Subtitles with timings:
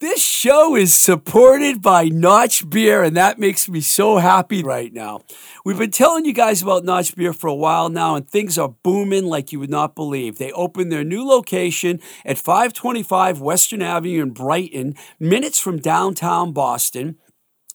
[0.00, 5.22] This show is supported by Notch Beer, and that makes me so happy right now.
[5.64, 8.68] We've been telling you guys about Notch Beer for a while now, and things are
[8.68, 10.38] booming like you would not believe.
[10.38, 17.16] They opened their new location at 525 Western Avenue in Brighton, minutes from downtown Boston.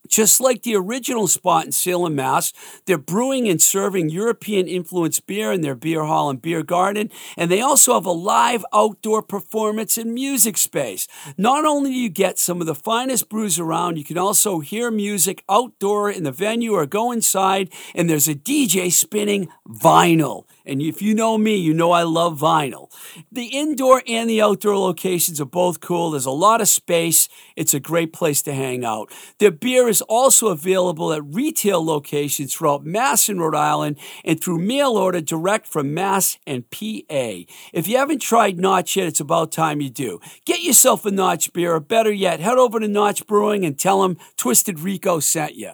[0.07, 2.51] Just like the original spot in Salem, Mass,
[2.85, 7.09] they're brewing and serving European influenced beer in their beer hall and beer garden.
[7.37, 11.07] And they also have a live outdoor performance and music space.
[11.37, 14.91] Not only do you get some of the finest brews around, you can also hear
[14.91, 20.45] music outdoor in the venue or go inside, and there's a DJ spinning vinyl.
[20.65, 22.89] And if you know me, you know I love vinyl.
[23.31, 26.11] The indoor and the outdoor locations are both cool.
[26.11, 27.27] There's a lot of space.
[27.55, 29.11] It's a great place to hang out.
[29.39, 34.59] Their beer is also available at retail locations throughout Mass and Rhode Island and through
[34.59, 37.43] mail order direct from Mass and PA.
[37.73, 40.19] If you haven't tried Notch yet, it's about time you do.
[40.45, 44.01] Get yourself a Notch beer, or better yet, head over to Notch Brewing and tell
[44.01, 45.71] them Twisted Rico sent you.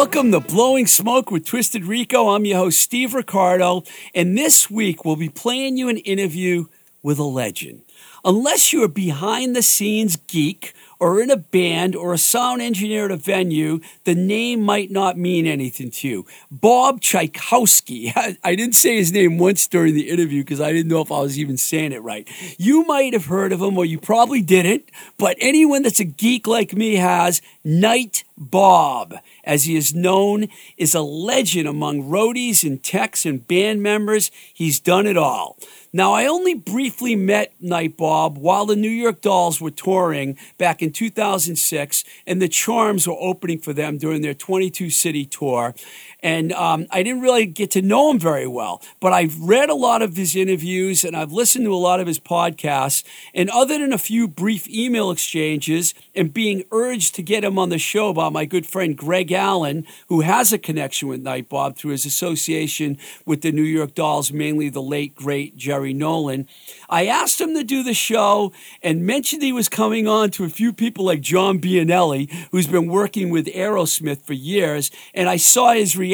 [0.00, 2.30] Welcome to Blowing Smoke with Twisted Rico.
[2.30, 3.82] I'm your host, Steve Ricardo,
[4.14, 6.68] and this week we'll be playing you an interview
[7.02, 7.82] with a legend.
[8.24, 13.06] Unless you're a behind the scenes geek or in a band or a sound engineer
[13.06, 16.26] at a venue, the name might not mean anything to you.
[16.50, 18.12] Bob Czaykowski.
[18.14, 21.10] I, I didn't say his name once during the interview because I didn't know if
[21.10, 22.28] I was even saying it right.
[22.58, 26.46] You might have heard of him or you probably didn't, but anyone that's a geek
[26.46, 27.40] like me has.
[27.64, 29.14] Nite Bob,
[29.44, 30.48] as he is known,
[30.78, 34.30] is a legend among roadies and techs and band members.
[34.52, 35.58] He's done it all.
[35.92, 40.82] Now, I only briefly met Nite Bob while the New York Dolls were touring back
[40.82, 45.74] in 2006, and the Charms were opening for them during their 22 city tour.
[46.22, 49.74] And um, I didn't really get to know him very well, but I've read a
[49.74, 53.04] lot of his interviews and I've listened to a lot of his podcasts.
[53.34, 57.70] And other than a few brief email exchanges and being urged to get him on
[57.70, 61.76] the show by my good friend Greg Allen, who has a connection with Nite Bob
[61.76, 66.46] through his association with the New York Dolls, mainly the late, great Jerry Nolan,
[66.88, 70.48] I asked him to do the show and mentioned he was coming on to a
[70.48, 74.90] few people like John Bianelli, who's been working with Aerosmith for years.
[75.14, 76.09] And I saw his reaction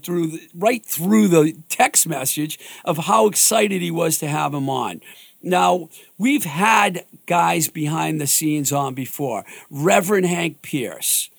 [0.00, 4.68] through the, right through the text message of how excited he was to have him
[4.68, 5.00] on.
[5.42, 11.30] Now, we've had guys behind the scenes on before Reverend Hank Pierce,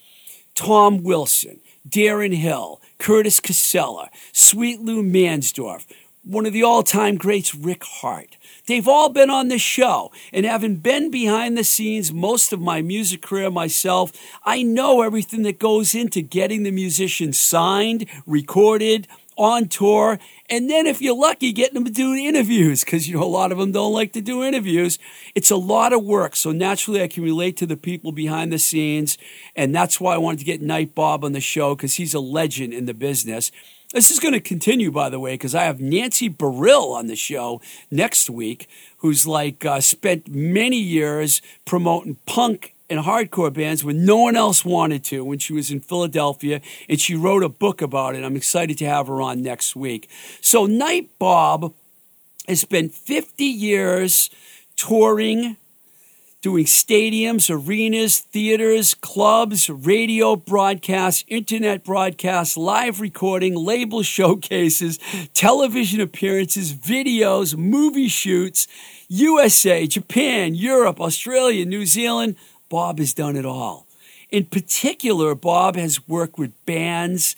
[0.54, 5.86] Tom Wilson, Darren Hill, Curtis Casella, Sweet Lou Mansdorf,
[6.24, 8.36] one of the all time greats, Rick Hart.
[8.70, 10.12] They've all been on the show.
[10.32, 14.12] And having been behind the scenes most of my music career myself,
[14.44, 20.18] I know everything that goes into getting the musician signed, recorded, on tour,
[20.50, 23.50] and then if you're lucky, getting them to do interviews because you know a lot
[23.50, 24.98] of them don't like to do interviews.
[25.34, 28.58] It's a lot of work, so naturally I can relate to the people behind the
[28.58, 29.16] scenes,
[29.56, 32.20] and that's why I wanted to get Nite Bob on the show because he's a
[32.20, 33.50] legend in the business.
[33.92, 37.16] This is going to continue, by the way, because I have Nancy Barile on the
[37.16, 38.68] show next week,
[38.98, 44.64] who's like uh, spent many years promoting punk and hardcore bands when no one else
[44.64, 48.22] wanted to when she was in Philadelphia, and she wrote a book about it.
[48.22, 50.08] I'm excited to have her on next week.
[50.40, 51.74] So, Nite Bob
[52.46, 54.30] has spent 50 years
[54.76, 55.56] touring,
[56.42, 64.98] doing stadiums, arenas, theaters, clubs, radio broadcasts, internet broadcasts, live recording, label showcases,
[65.34, 68.66] television appearances, videos, movie shoots,
[69.08, 72.36] USA, Japan, Europe, Australia, New Zealand.
[72.70, 73.86] Bob has done it all.
[74.30, 77.34] In particular, Bob has worked with bands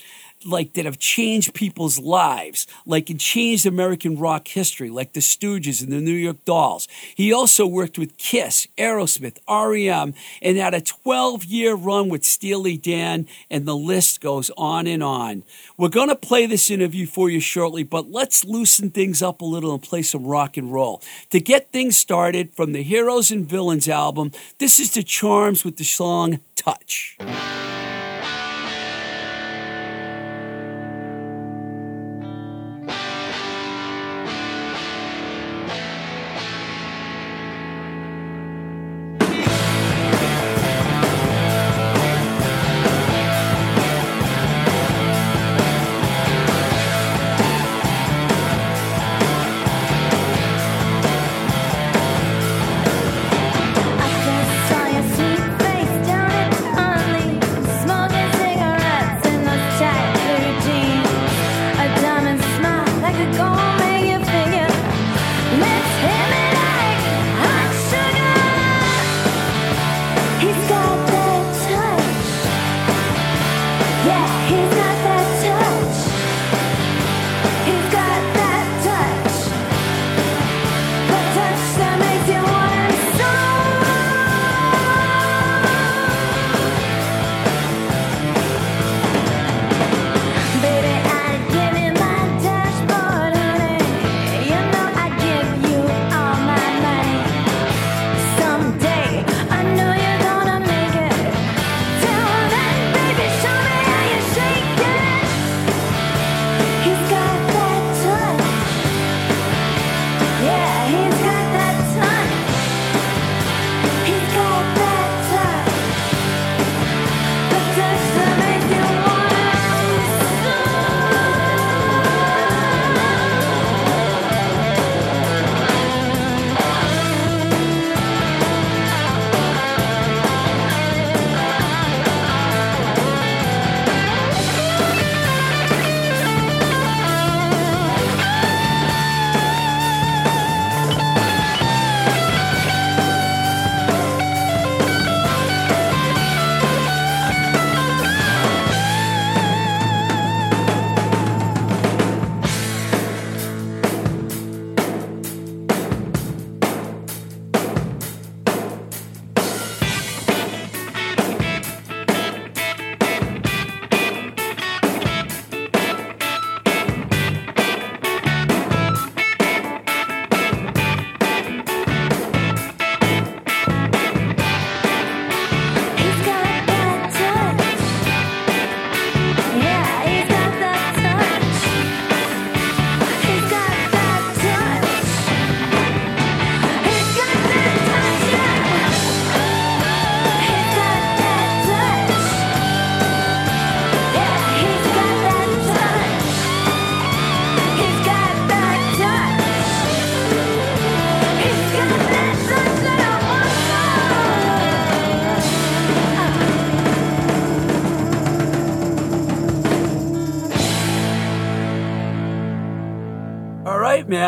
[0.46, 5.82] like that have changed people's lives, like it changed American rock history, like the Stooges
[5.82, 6.88] and the New York Dolls.
[7.14, 12.76] He also worked with Kiss, Aerosmith, REM, and had a 12 year run with Steely
[12.76, 15.44] Dan, and the list goes on and on.
[15.76, 19.44] We're going to play this interview for you shortly, but let's loosen things up a
[19.44, 21.02] little and play some rock and roll.
[21.30, 25.76] To get things started from the Heroes and Villains album, this is The Charms with
[25.76, 27.16] the song Touch.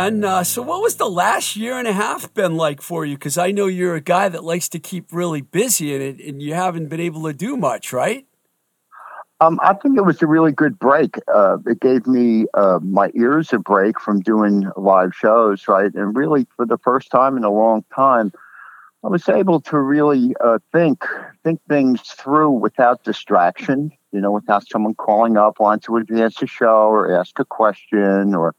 [0.04, 3.16] Uh, so, what was the last year and a half been like for you?
[3.16, 6.42] Because I know you're a guy that likes to keep really busy, and it, and
[6.42, 8.26] you haven't been able to do much, right?
[9.40, 11.16] Um, I think it was a really good break.
[11.34, 15.92] Uh, it gave me uh, my ears a break from doing live shows, right?
[15.94, 18.30] And really, for the first time in a long time,
[19.02, 21.02] I was able to really uh, think
[21.44, 23.90] think things through without distraction.
[24.12, 28.34] You know, without someone calling up, wanting to advance a show or ask a question,
[28.34, 28.54] or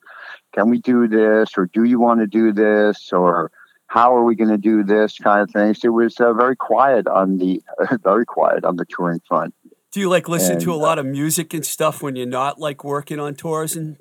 [0.56, 3.52] can we do this, or do you want to do this, or
[3.88, 5.84] how are we going to do this kind of things.
[5.84, 7.62] It was uh, very quiet on the
[8.03, 9.53] very quiet on the touring front.
[9.91, 12.60] Do you like listen and, to a lot of music and stuff when you're not
[12.60, 13.98] like working on tours and?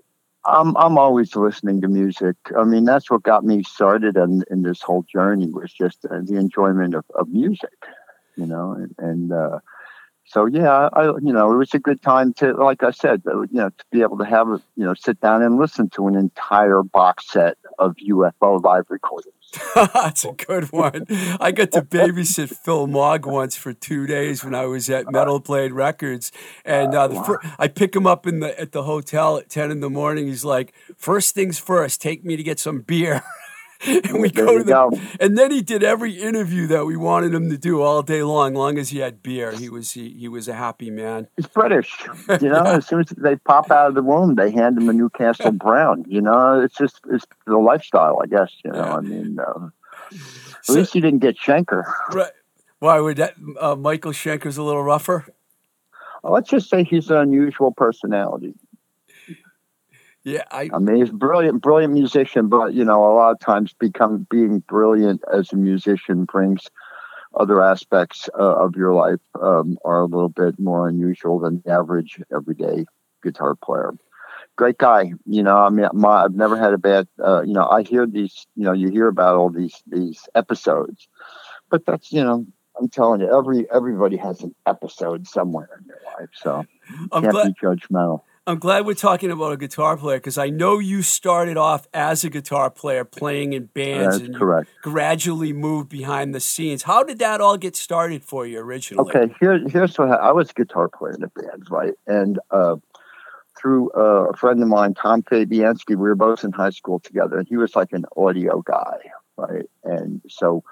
[0.47, 2.37] I'm I'm always listening to music.
[2.59, 6.21] I mean, that's what got me started in, in this whole journey was just uh,
[6.23, 7.71] the enjoyment of, of music,
[8.37, 9.61] you know, and, and uh,
[10.27, 13.43] so yeah, I you know it was a good time to, like I said, uh,
[13.43, 16.17] you know, to be able to have you know sit down and listen to an
[16.17, 19.35] entire box set of UFO live recordings.
[19.75, 21.07] That's a good one.
[21.41, 25.39] I got to babysit Phil Mogg once for two days when I was at Metal
[25.41, 26.33] Blade Records,
[26.65, 29.81] and uh, fir- I pick him up in the at the hotel at ten in
[29.81, 30.27] the morning.
[30.27, 33.23] He's like, first things first, take me to get some beer."
[33.87, 34.93] and we there go to the, go.
[35.21, 38.55] and then he did every interview that we wanted him to do all day long,
[38.55, 39.53] long as he had beer.
[39.53, 41.29] He was he, he was a happy man.
[41.37, 41.95] He's British,
[42.41, 42.65] you know.
[42.65, 42.77] yeah.
[42.77, 46.05] As soon as they pop out of the womb, they hand him a Newcastle Brown.
[46.09, 48.53] You know, it's just it's the lifestyle, I guess.
[48.65, 48.97] You know, yeah.
[48.97, 49.69] I mean, uh,
[50.13, 50.19] at
[50.63, 51.85] so, least he didn't get Schenker.
[52.13, 52.33] Right?
[52.79, 53.35] Why would that?
[53.61, 55.27] Uh, Michael Schenker's a little rougher.
[56.23, 58.55] let's just say he's an unusual personality.
[60.25, 63.75] Yeah, I, I mean, he's brilliant, brilliant musician, but you know, a lot of times
[63.79, 66.71] become being brilliant as a musician brings
[67.39, 71.73] other aspects uh, of your life um, are a little bit more unusual than the
[71.73, 72.87] average everyday
[73.23, 73.93] guitar player.
[74.57, 75.59] Great guy, you know.
[75.59, 77.07] I mean, my, I've never had a bad.
[77.23, 78.47] Uh, you know, I hear these.
[78.55, 81.07] You know, you hear about all these these episodes,
[81.71, 82.47] but that's you know,
[82.81, 86.65] I'm telling you, every everybody has an episode somewhere in their life, so
[87.13, 88.23] I'm can't glad- be judgmental.
[88.47, 92.25] I'm glad we're talking about a guitar player because I know you started off as
[92.25, 94.69] a guitar player playing in bands That's and correct.
[94.83, 96.83] gradually moved behind the scenes.
[96.83, 99.09] How did that all get started for you originally?
[99.09, 101.95] Okay, here, here's what I was a guitar player in a band, right?
[102.07, 102.77] And uh,
[103.59, 107.39] through uh, a friend of mine, Tom Fabianski, we were both in high school together,
[107.39, 108.99] and he was like an audio guy,
[109.39, 109.65] right?
[109.85, 110.63] And so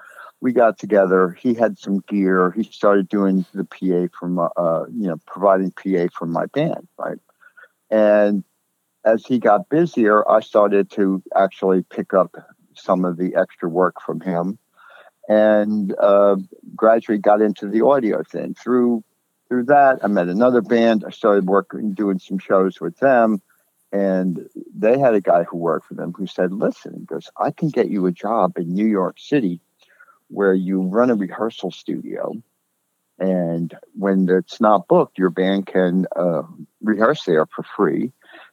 [0.41, 1.35] we got together.
[1.41, 2.51] He had some gear.
[2.51, 7.17] He started doing the PA from, uh, you know, providing PA for my band, right?
[7.93, 8.43] And
[9.05, 12.35] as he got busier, I started to actually pick up
[12.73, 14.57] some of the extra work from him
[15.29, 16.37] and uh,
[16.75, 18.55] gradually got into the audio thing.
[18.55, 19.03] Through
[19.47, 21.03] through that, I met another band.
[21.05, 23.43] I started working, doing some shows with them,
[23.91, 27.51] and they had a guy who worked for them who said, "Listen, he goes, I
[27.51, 29.59] can get you a job in New York City,
[30.29, 32.33] where you run a rehearsal studio,
[33.19, 36.43] and when it's not booked, your band can uh,
[36.81, 38.11] rehearse there for free.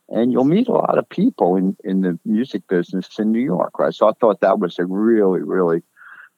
[0.08, 3.78] And you'll meet a lot of people in, in the music business in New York,
[3.78, 3.94] right?
[3.94, 5.82] So I thought that was a really, really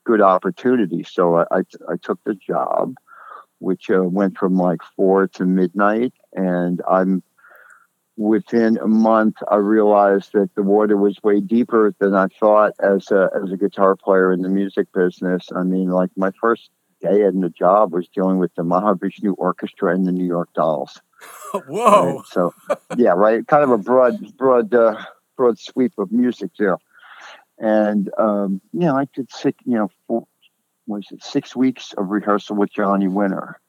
[0.05, 1.02] good opportunity.
[1.05, 2.95] So I, I, I took the job,
[3.59, 6.12] which uh, went from like four to midnight.
[6.35, 7.23] And I'm
[8.17, 13.11] within a month, I realized that the water was way deeper than I thought as
[13.11, 15.49] a, as a guitar player in the music business.
[15.57, 16.71] I mean, like my first
[17.02, 21.00] day in the job was dealing with the Mahavishnu Orchestra and the New York Dolls.
[21.68, 22.16] Whoa!
[22.16, 22.26] Right?
[22.26, 22.54] So,
[22.97, 23.47] yeah, right.
[23.47, 24.97] Kind of a broad, broad, uh,
[25.37, 26.78] broad sweep of music there.
[27.59, 30.26] And um, you know, I did six, you know, four,
[30.87, 33.61] was it six weeks of rehearsal with Johnny Winter,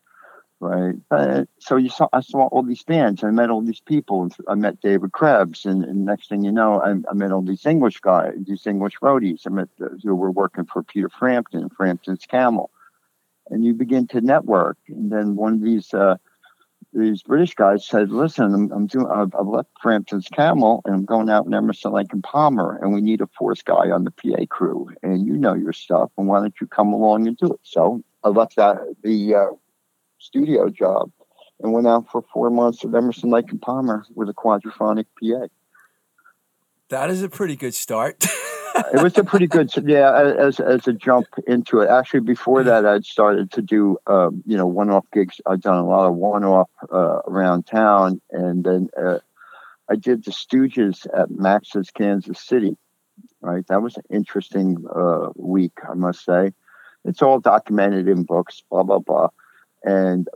[0.59, 0.95] right?
[1.11, 4.35] Uh, so you saw, I saw all these bands, I met all these people, and
[4.47, 7.67] I met David Krebs, and, and next thing you know, I, I, met all these
[7.67, 9.41] English guys, these English roadies.
[9.45, 12.71] I met those who were working for Peter Frampton, Frampton's Camel
[13.50, 14.77] and you begin to network.
[14.88, 16.17] And then one of these uh,
[16.93, 19.07] these British guys said, "Listen, I'm, I'm doing.
[19.07, 22.93] I've, I've, left Frampton's Camel, and I'm going out in Emerson, Lake and Palmer, and
[22.93, 24.89] we need a fourth guy on the PA crew.
[25.01, 28.03] And you know your stuff, and why don't you come along and do it?" So
[28.23, 29.47] I left that the uh,
[30.19, 31.12] studio job
[31.62, 35.47] and went out for four months at Emerson, Lake and Palmer with a quadraphonic PA.
[36.89, 38.25] That is a pretty good start.
[38.75, 41.89] it was a pretty good, yeah, as as a jump into it.
[41.89, 45.39] Actually, before that, I'd started to do, um, you know, one-off gigs.
[45.46, 49.20] I'd done a lot of one-off uh, around town, and then uh,
[49.89, 52.77] I did the Stooges at Max's Kansas City.
[53.42, 56.53] Right, that was an interesting uh, week, I must say.
[57.06, 59.30] It's all documented in books, blah blah blah,
[59.84, 60.30] and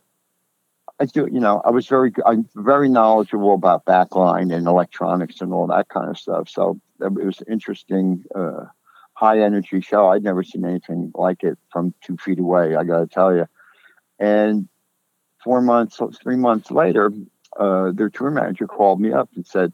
[0.99, 1.27] I do.
[1.31, 5.89] You know, I was very, I'm very knowledgeable about backline and electronics and all that
[5.89, 6.49] kind of stuff.
[6.49, 8.65] So it was interesting, uh,
[9.13, 10.09] high energy show.
[10.09, 12.75] I'd never seen anything like it from two feet away.
[12.75, 13.47] I got to tell you.
[14.19, 14.67] And
[15.43, 17.11] four months, three months later,
[17.59, 19.73] uh, their tour manager called me up and said,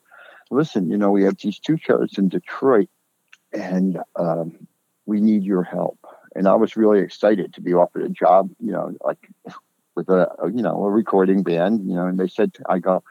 [0.52, 2.90] "Listen, you know, we have these two shows in Detroit,
[3.52, 4.68] and um,
[5.06, 6.00] we need your help."
[6.36, 9.30] And I was really excited to be offered a job, you know, like
[9.96, 12.08] with a, you know a recording band, you know.
[12.08, 13.04] And they said, "I go,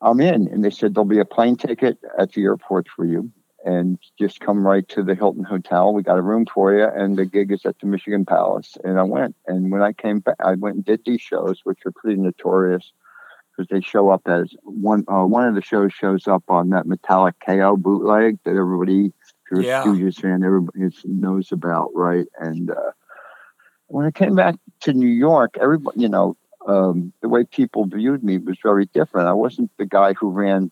[0.00, 3.30] I'm in," and they said there'll be a plane ticket at the airport for you
[3.64, 5.92] and just come right to the Hilton Hotel.
[5.92, 8.76] We got a room for you, and the gig is at the Michigan Palace.
[8.84, 11.80] And I went, and when I came back, I went and did these shows, which
[11.84, 12.92] are pretty notorious
[13.56, 15.04] because they show up as one.
[15.08, 19.50] Uh, one of the shows shows up on that Metallic KO bootleg that everybody, if
[19.50, 19.82] you're Yeah.
[19.82, 22.26] a Stooges fan, everybody knows about, right?
[22.38, 22.92] And uh,
[23.88, 28.24] when I came back to New York, everybody, you know, um, the way people viewed
[28.24, 29.28] me was very different.
[29.28, 30.70] I wasn't the guy who ran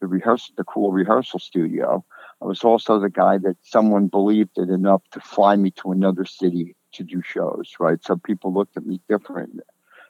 [0.00, 2.04] the rehearsal, the cool rehearsal studio.
[2.42, 6.24] I was also the guy that someone believed it enough to fly me to another
[6.24, 8.02] city to do shows, right?
[8.04, 9.60] So people looked at me different.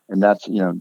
[0.09, 0.81] And that's, you know,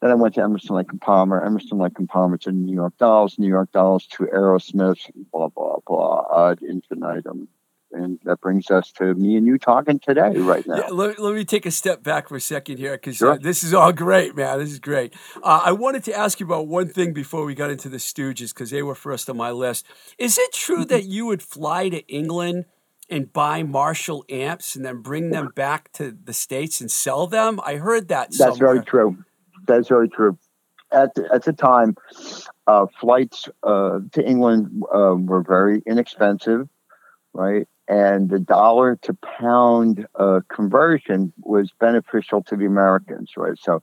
[0.00, 2.96] then I went to Emerson Lake and Palmer, Emerson Lake and Palmer to New York
[2.98, 7.48] Dolls, New York Dolls to Aerosmith, blah, blah, blah, ad infinitum.
[7.94, 10.76] And that brings us to me and you talking today, right now.
[10.76, 13.32] Yeah, let, let me take a step back for a second here because Sure.
[13.34, 14.58] uh, this is all great, man.
[14.58, 15.14] This is great.
[15.42, 18.52] Uh, I wanted to ask you about one thing before we got into the Stooges
[18.52, 19.86] because they were first on my list.
[20.18, 20.88] Is it true Mm-hmm.
[20.88, 22.64] that you would fly to England
[23.08, 27.60] and buy Marshall amps and then bring them back to the States and sell them?
[27.64, 28.74] I heard that That's somewhere.
[28.74, 29.18] very true.
[29.68, 30.36] That's very true.
[30.90, 31.96] At the, at the time,
[32.66, 36.68] uh, flights uh, to England uh, were very inexpensive,
[37.32, 37.66] right?
[37.86, 43.58] And the dollar to pound uh, conversion was beneficial to the Americans, right?
[43.58, 43.82] So,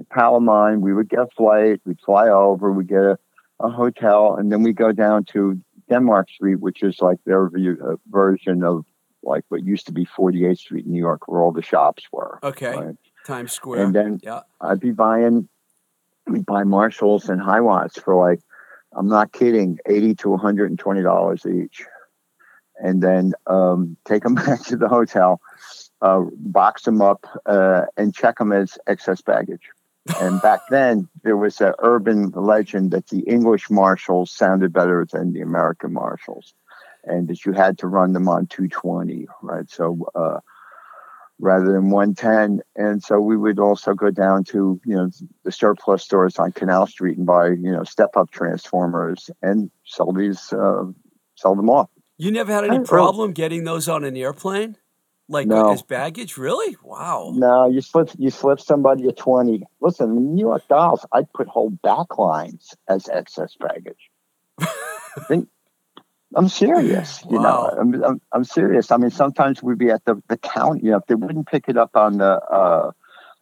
[0.00, 3.18] a pal of mine, we would get a flight, we'd fly over, we get a,
[3.60, 7.76] a hotel, and then we go down to Denmark Street, which is like their view,
[7.84, 8.84] uh, version of
[9.22, 12.38] like what used to be 48th Street in New York, where all the shops were.
[12.42, 12.74] Okay.
[12.74, 12.96] right?
[13.26, 13.84] Times Square.
[13.84, 14.40] And then yeah.
[14.60, 15.48] I'd be buying,
[16.26, 18.40] we'd buy Marshalls and Hiwatts for like,
[18.96, 21.84] I'm not kidding, 80 to 120 dollars each,
[22.82, 25.40] and then um, take them back to the hotel,
[26.02, 29.68] uh, box them up, uh, and check them as excess baggage.
[30.20, 35.32] And back then, there was an urban legend that the English Marshalls sounded better than
[35.32, 36.54] the American Marshalls,
[37.04, 39.68] and that you had to run them on 220, right?
[39.70, 40.06] So.
[40.14, 40.40] Uh,
[41.42, 45.10] rather than 110 and so we would also go down to you know
[45.42, 50.12] the surplus stores on canal street and buy you know step up transformers and sell
[50.12, 50.84] these uh,
[51.36, 51.88] sell them off
[52.20, 54.76] You never had any I- problem getting those on an airplane?
[55.28, 55.70] Like No.
[55.72, 56.36] as baggage?
[56.36, 56.76] Really?
[56.82, 57.32] Wow.
[57.36, 61.46] no you slip you slip somebody a 20 listen in new york dolls i'd put
[61.46, 64.10] whole backlines as excess baggage
[64.58, 64.66] I
[65.28, 65.48] think
[66.36, 67.42] I'm serious, you Wow.
[67.42, 67.80] know.
[67.80, 68.92] I'm, I'm I'm serious.
[68.92, 70.84] I mean, sometimes we'd be at the the count.
[70.84, 72.92] You know, if they wouldn't pick it up on the uh,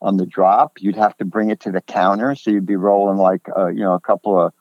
[0.00, 2.34] on the drop, you'd have to bring it to the counter.
[2.34, 4.54] So you'd be rolling like uh, you know a couple of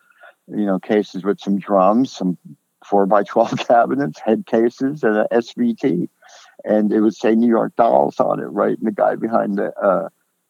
[0.49, 2.37] you know cases with some drums, some
[2.89, 6.09] four by twelve cabinets, head cases, and a SVT,
[6.63, 8.77] and it would say New York Dolls on it, right?
[8.77, 10.09] And the guy behind the uh,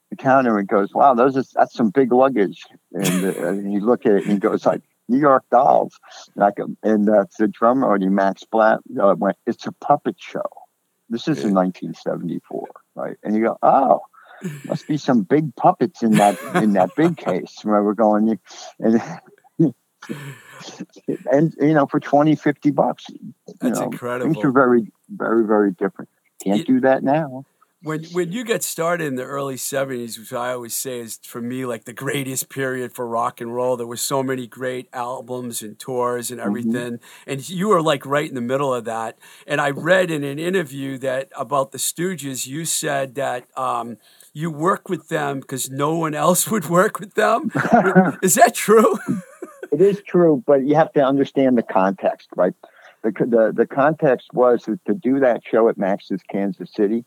[0.10, 2.64] the counter and goes, "Wow, those are that's some big luggage."
[2.94, 4.82] And, uh, and you look at it and he goes like.
[5.10, 5.98] New York Dolls,
[6.36, 10.44] like, um, and uh, the drummer, Eddie Max Blatt, uh, went, "It's a puppet show."
[11.10, 13.16] This is in 1974, right?
[13.24, 14.02] And you go, "Oh,
[14.66, 18.38] must be some big puppets in that in that big case." Where we're going,
[18.80, 19.02] and
[21.32, 23.06] and you know, for 20, 50 bucks,
[23.60, 24.34] That's know, incredible.
[24.34, 26.10] Things are very, very, very different.
[26.44, 27.46] Can't You- do that now.
[27.84, 31.40] when when you get started in the early 70s which i always say is for
[31.40, 35.62] me like the greatest period for rock and roll there were so many great albums
[35.62, 39.62] and tours and everything and you were like right in the middle of that and
[39.62, 43.98] i read in an interview that about the stooges you said that um,
[44.34, 47.52] you work with them because no one else would work with them
[48.24, 48.98] is that true
[49.78, 52.56] It is true, but you have to understand the context, right?
[53.04, 57.06] The, the, the context was to do that show at Max's Kansas City,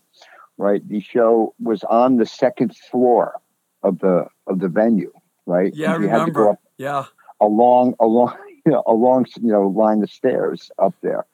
[0.57, 0.81] right?
[0.87, 3.41] The show was on the second floor
[3.83, 5.11] of the of the venue,
[5.45, 5.73] right?
[5.75, 7.05] yeah i You had to go remember up yeah
[7.41, 11.25] along along you know along you know line of stairs up there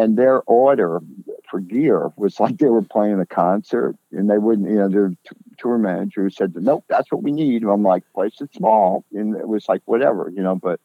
[0.00, 1.00] and their order
[1.50, 5.08] for gear was like they were playing a concert and they wouldn't you know their
[5.08, 9.04] t- tour manager said nope that's what we need and i'm like place is small
[9.12, 10.80] and it was like whatever you know but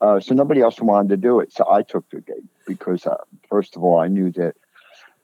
[0.00, 3.16] uh, so nobody else wanted to do it so i took the gig because uh,
[3.48, 4.54] first of all i knew that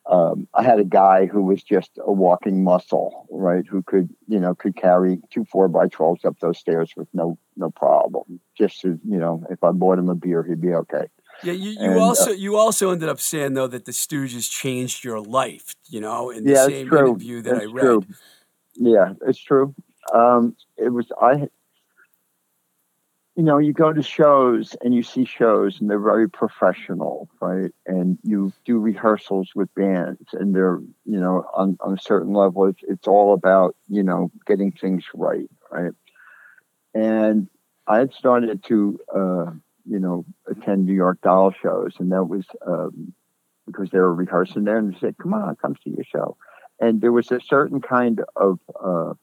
[0.07, 3.65] um, I had a guy who was just a walking muscle, right?
[3.65, 7.39] Who could, you know, could carry two four by twelves up those stairs with no
[7.57, 8.41] no problem.
[8.59, 11.07] Just to, you know, if I bought him a beer, he'd be okay.
[11.45, 14.51] Yeah, you, you And, uh, also you also ended up saying though that the Stooges
[14.51, 15.75] changed your life.
[15.89, 17.11] You know, in the Yeah, same true.
[17.11, 17.83] interview that I read.
[17.83, 18.07] true.
[18.75, 19.75] Yeah, it's true.
[20.13, 21.49] Um, it was I.
[23.35, 27.71] You know, you go to shows and you see shows, and they're very professional, right?
[27.87, 32.67] And you do rehearsals with bands, and they're, you know, on, on a certain level,
[32.67, 35.93] it's, it's all about, you know, getting things right, right?
[36.93, 37.49] And
[37.87, 39.53] I had started to, uh,
[39.89, 43.13] you know, attend New York Doll shows, and that was um,
[43.67, 46.37] because they were rehearsing there, and they said, "Come on, come see your show."
[46.83, 49.15] and there was a certain kind of uh,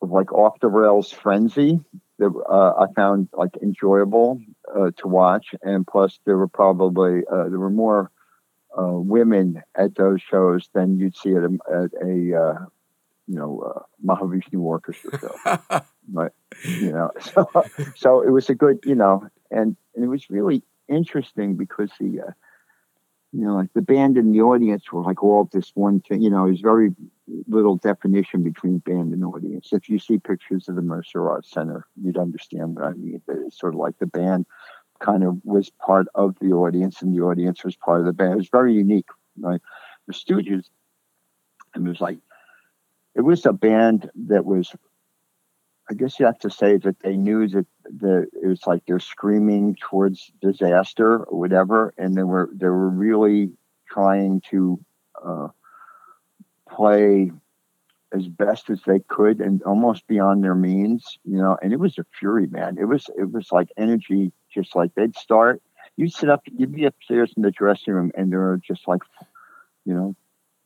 [0.00, 1.80] of like off the rails frenzy
[2.18, 4.40] that uh, I found like enjoyable
[4.74, 8.10] uh, to watch, and plus there were probably uh, there were more
[8.78, 12.64] uh, women at those shows than you'd see at a, at a uh,
[13.26, 15.60] you know Mahavishnu Orchestra show,
[16.12, 16.32] right?
[16.64, 17.48] You know, so
[17.96, 22.20] so it was a good you know, and, and it was really interesting because the
[22.20, 22.32] uh,
[23.32, 26.22] you know, like the band and the audience were like all this one thing.
[26.22, 26.94] You know, there's very
[27.46, 29.72] little definition between band and audience.
[29.72, 33.20] If you see pictures of the Mercer Arts Center, you'd understand what I mean.
[33.28, 34.46] It's sort of like the band
[35.00, 38.32] kind of was part of the audience and the audience was part of the band.
[38.32, 39.60] It was very unique, right?
[40.06, 40.64] The Stooges,
[41.74, 42.18] and it was like,
[43.14, 44.74] it was a band that was,
[45.90, 49.00] I guess you have to say that they knew that the it was like they're
[49.00, 53.50] screaming towards disaster or whatever, and they were they were really
[53.90, 54.78] trying to
[55.24, 55.48] uh,
[56.68, 57.30] play
[58.12, 61.56] as best as they could and almost beyond their means, you know.
[61.62, 62.76] And it was a fury, man.
[62.78, 65.62] It was it was like energy, just like they'd start.
[65.96, 69.00] You'd sit up, you'd be upstairs in the dressing room, and there were just like,
[69.84, 70.14] you know,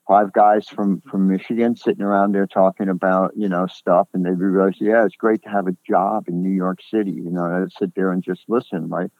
[0.07, 4.31] five guys from from Michigan sitting around there talking about you know stuff, and they
[4.31, 7.13] realize, yeah, it's great to have a job in New York City.
[7.13, 9.11] You know, sit there and just listen, right?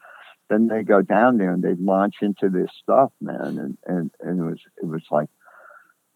[0.49, 4.39] Then they go down there and they launch into this stuff, man, and and and
[4.39, 5.29] it was it was like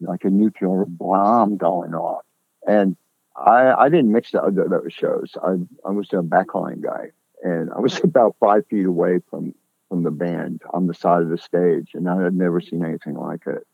[0.00, 2.24] like a nuclear bomb going off,
[2.66, 2.96] and
[3.36, 5.32] I I didn't mix the other those shows.
[5.42, 9.54] I I was a backline guy, and I was about five feet away from
[9.88, 13.14] from the band on the side of the stage, and I had never seen anything
[13.14, 13.66] like it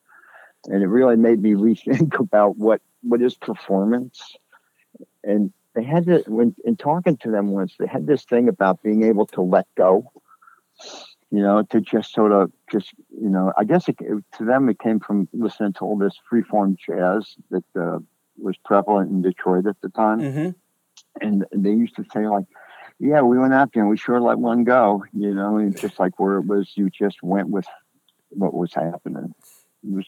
[0.66, 4.37] and it really made me rethink about what what is performance.
[5.22, 8.83] And they had to when in talking to them once they had this thing about
[8.83, 10.11] being able to let go
[11.31, 14.68] you know to just sort of just you know i guess it, it- to them
[14.68, 17.98] it came from listening to all this freeform jazz that uh,
[18.38, 20.20] was prevalent in detroit at the time.
[20.33, 20.50] Hmm
[21.20, 22.44] and they used to say like
[22.98, 25.98] yeah we went out there and we sure let one go you know and just
[25.98, 27.66] like where it was you just went with
[28.31, 29.33] what was happening.
[29.85, 30.07] It was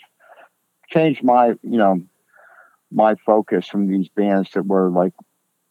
[0.90, 2.00] changed my you know
[2.90, 5.12] my focus from these bands that were like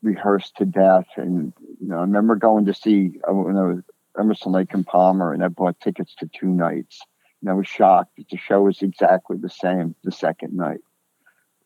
[0.02, 3.84] rehearsed to death and you know i remember going to see uh, when i was
[4.20, 7.02] emerson lake and palmer and i bought tickets to two nights
[7.42, 10.82] and i was shocked that the show was exactly the same the second night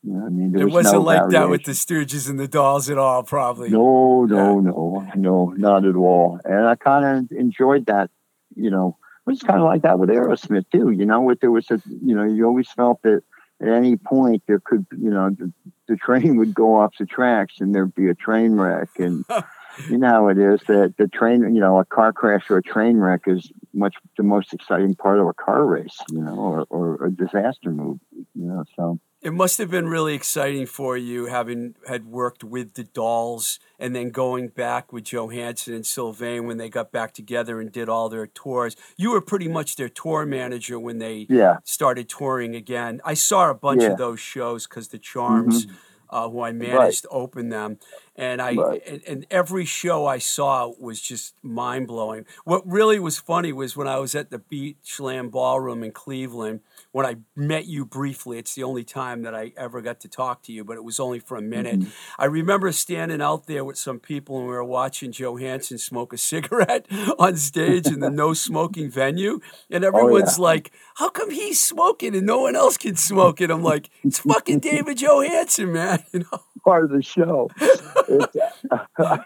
[0.02, 2.48] you know i mean It was wasn't no like that with the Stooges and the
[2.48, 3.68] Dolls at all, probably.
[3.68, 6.40] No, no, no, no, not at all.
[6.44, 8.10] And I kind of enjoyed that,
[8.56, 8.96] you know.
[9.26, 11.20] It was kind of like that with Aerosmith too, you know.
[11.20, 13.22] With there was a, you know, you always felt that
[13.60, 15.52] at any point there could, you know, the,
[15.88, 19.24] the train would go off the tracks and there'd be a train wreck, and
[19.88, 22.62] you know how it is that the train, you know, a car crash or a
[22.62, 26.66] train wreck is much the most exciting part of a car race, you know, or,
[26.70, 28.64] or a disaster move, you know.
[28.76, 33.58] So It must have been really exciting for you having had worked with the Dolls
[33.78, 37.90] and then going back with Johansen and Sylvain when they got back together and did
[37.90, 38.76] all their tours.
[38.96, 43.02] You were pretty much their tour manager when they yeah, started touring again.
[43.04, 43.88] I saw a bunch Yeah.
[43.88, 43.92] Mm-hmm.
[43.92, 45.66] of those shows because the Charms,
[46.08, 47.78] uh, who I managed to open them,
[48.16, 48.82] and I Right.
[48.86, 52.26] and, and every show I saw was just mind blowing.
[52.44, 56.60] What really was funny was when I was at the Beachland Ballroom in Cleveland
[56.92, 58.38] when I met you briefly.
[58.38, 60.98] It's the only time that I ever got to talk to you, but it was
[60.98, 61.78] only for a minute.
[61.80, 61.90] Mm-hmm.
[62.18, 66.18] I remember standing out there with some people and we were watching Johansen smoke a
[66.30, 66.86] cigarette
[67.18, 70.48] on stage in the no smoking venue, and everyone's Oh, yeah.
[70.48, 74.18] like, "How come he's smoking and no one else can smoke it?" I'm like, "It's
[74.18, 76.40] fucking David Johansen, man." You know.
[76.64, 77.48] part of the show.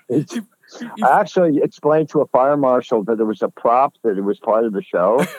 [0.08, 0.38] It's,
[1.02, 4.38] I actually explained to a fire marshal that it was a prop, that it was
[4.38, 5.24] part of the show.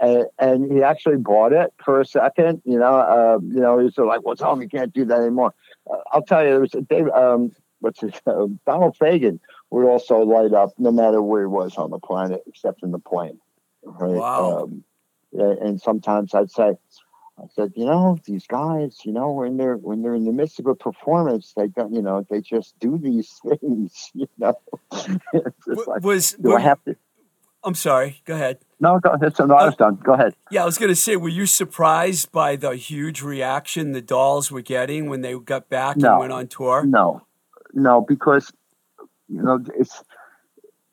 [0.00, 2.96] And, and he actually bought it for a second, you know.
[2.96, 5.54] Uh, you know, he was like, "Well, Tom, you can't do that anymore."
[5.88, 9.38] Uh, I'll tell you, there was a Dave, um, what's his uh, Donald Fagen
[9.70, 12.98] would also light up no matter where he was on the planet, except in the
[12.98, 13.38] plane.
[13.84, 14.16] Right?
[14.16, 14.64] Wow.
[14.64, 14.84] Um,
[15.32, 16.76] and sometimes I'd say,
[17.38, 20.60] I said, you know, these guys, you know, when they're when they're in the midst
[20.60, 24.54] of a performance, they don't, you know, they just do these things, you know.
[24.92, 26.96] like, was do were, I have to?
[27.64, 28.20] I'm sorry.
[28.24, 28.58] Go ahead.
[28.78, 29.34] No, go ahead.
[29.34, 29.96] So no, I was uh, done.
[29.96, 30.36] Go ahead.
[30.50, 34.52] Yeah, I was going to say, were you surprised by the huge reaction the Dolls
[34.52, 36.84] were getting when they got back no, and went on tour?
[36.84, 37.22] No,
[37.72, 38.52] no, because
[39.28, 40.04] you know it's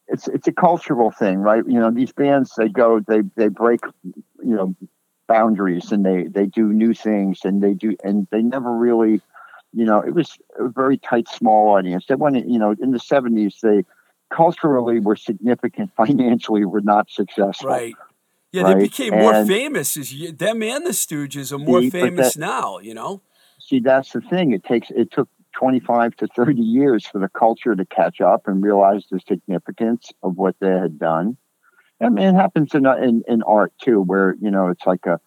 [0.07, 1.63] it's it's a cultural thing, right?
[1.67, 4.75] You know, these bands they go they they break you know
[5.31, 9.21] boundaries and they they do new things and they do and they never really
[9.73, 12.05] you know it was a very tight small audience.
[12.07, 13.85] They went you know in the 70s they
[14.33, 17.69] culturally were significant financially were not successful.
[17.69, 17.95] Right.
[18.51, 18.75] Yeah right?
[18.75, 22.39] they became and, more famous as you, them and the stooges are more famous that,
[22.39, 23.21] now you know?
[23.59, 24.51] See that's the thing.
[24.51, 28.63] It takes it took 25 to 30 years for the culture to catch up and
[28.63, 31.37] realize the significance of what they had done
[32.01, 35.05] I mean, it happens in, uh, in, in art too, where, you know, it's like
[35.05, 35.19] a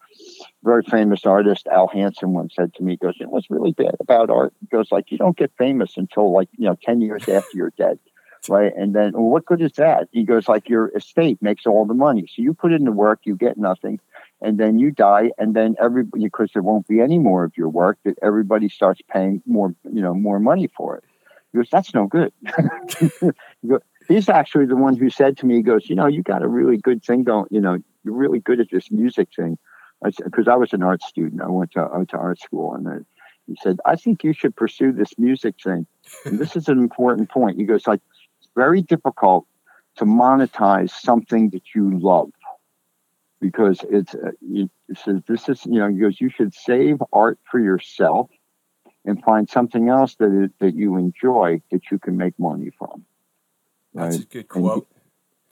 [0.63, 3.71] very famous artist, Al Hansen once said to me, he goes, you know, what's really
[3.71, 4.53] bad about art?
[4.59, 7.73] He goes like, you don't get famous until like, you know, 10 years after you're
[7.77, 7.99] dead.
[8.47, 8.73] Right.
[8.77, 10.07] And then well, what good is that?
[10.11, 12.27] He goes like your estate makes all the money.
[12.27, 13.99] So you put in the work, you get nothing
[14.39, 17.69] and then you die and then everybody, because there won't be any more of your
[17.69, 21.03] work that everybody starts paying more, you know, more money for it.
[21.51, 22.31] He goes, that's no good.
[24.07, 26.47] he's actually the one who said to me, he goes, you know, you got a
[26.47, 29.57] really good thing going, you know, you're really good at this music thing.
[30.03, 31.41] Because I, I, was an art student.
[31.41, 32.97] I went to, I went to art school and I,
[33.47, 35.87] he said, I think you should pursue this music thing.
[36.25, 37.57] And this is an important point.
[37.57, 38.01] He goes, like,
[38.39, 39.45] it's very difficult
[39.97, 42.29] to monetize something that you love
[43.39, 44.31] because it's, uh,
[44.95, 48.29] says, this is, you know, he goes, you should save art for yourself
[49.05, 53.05] and find something else that, that you enjoy that you can make money from.
[53.95, 54.25] That's right?
[54.25, 54.87] a good quote.
[54.89, 54.95] And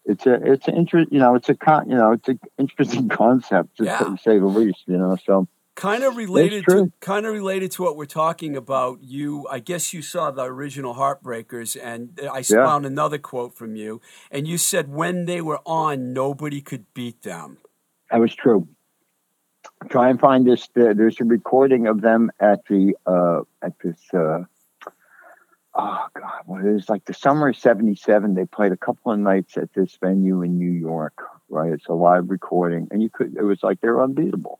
[0.06, 3.10] it's a it's an interest you know it's a con you know it's an interesting
[3.22, 4.16] concept to yeah.
[4.16, 7.96] say the least you know so kind of related to kind of related to what
[7.96, 12.66] we're talking about you i guess you saw the original heartbreakers and i yeah.
[12.66, 17.22] found another quote from you and you said when they were on nobody could beat
[17.24, 17.58] them
[18.12, 18.68] that was true
[19.90, 24.44] try and find this there's a recording of them at the uh at this uh
[25.76, 28.36] oh god, well, it was like the summer of '77?
[28.36, 31.22] They played a couple of nights at this venue in New York.
[31.50, 33.36] Right, it's a live recording, and you could.
[33.36, 34.60] It was like they're unbeatable.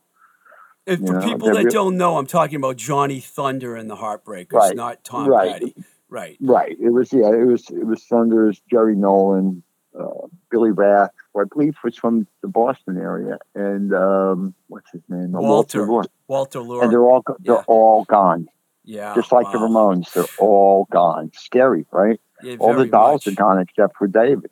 [0.86, 4.52] And for know, people that don't know, I'm talking about Johnny Thunder and the Heartbreakers,
[4.52, 5.74] right, not Tom right, Petty.
[6.08, 6.76] Right, right.
[6.78, 9.62] It was yeah, it was it was Thunder's Jerry Nolan,
[9.98, 15.02] uh, Billy Rath, who I believe was from the Boston area, and um, what's his
[15.08, 15.32] name?
[15.32, 17.62] Walter Walter, Walter And they're all they're yeah.
[17.66, 18.48] all gone.
[18.84, 19.14] Yeah.
[19.14, 19.52] Just like wow.
[19.52, 21.32] the Ramones, they're all gone.
[21.34, 22.20] Scary, right?
[22.42, 23.32] Yeah, all the dolls much.
[23.32, 24.50] are gone except for David.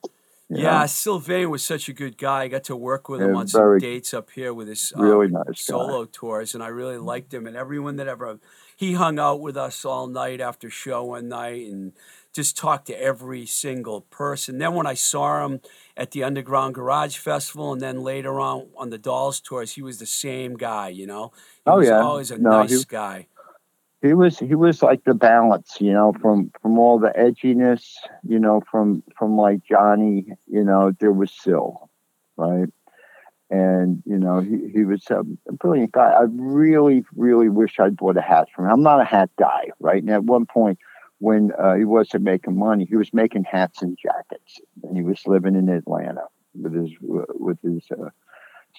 [0.48, 0.86] Yeah, know?
[0.86, 2.42] Sylvain was such a good guy.
[2.42, 5.44] I got to work with him on some dates up here with his really um,
[5.46, 6.10] nice solo guy.
[6.12, 7.46] tours, and I really liked him.
[7.46, 8.38] And everyone that ever
[8.76, 11.92] he hung out with us all night after show one night and
[12.34, 14.58] just talked to every single person.
[14.58, 15.60] Then when I saw him
[15.96, 19.98] at the Underground Garage Festival, and then later on on the Dolls tours, he was
[19.98, 20.88] the same guy.
[20.88, 21.32] You know,
[21.64, 23.26] he oh was yeah, always a no, nice he, guy
[24.02, 27.94] he was he was like the balance, you know, from from all the edginess,
[28.26, 31.88] you know, from from like Johnny, you know, there was Syl,
[32.36, 32.68] right?
[33.48, 36.10] And you know, he he was a, brilliant guy.
[36.10, 38.72] I really really wish I'd bought a hat from him.
[38.72, 40.02] I'm not a hat guy, right?
[40.02, 40.80] And at one point,
[41.18, 45.26] when uh, he wasn't making money, he was making hats and jackets, and he was
[45.26, 46.24] living in Atlanta
[46.60, 47.84] with his with his.
[47.90, 48.10] Uh,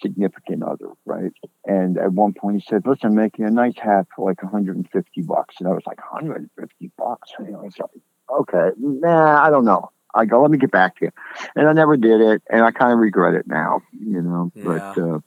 [0.01, 1.31] significant other, right?
[1.65, 5.21] And at one point he said, "Listen, I'm making a nice hat for like 150
[5.21, 7.89] bucks," and I was like, "150 bucks?" And I was like,
[8.29, 11.11] "Okay, nah, I don't know." I go, "Let me get back to you,"
[11.55, 14.51] and I never did it, and I kind of regret it now, you know.
[14.55, 14.63] Yeah.
[14.63, 15.19] But uh,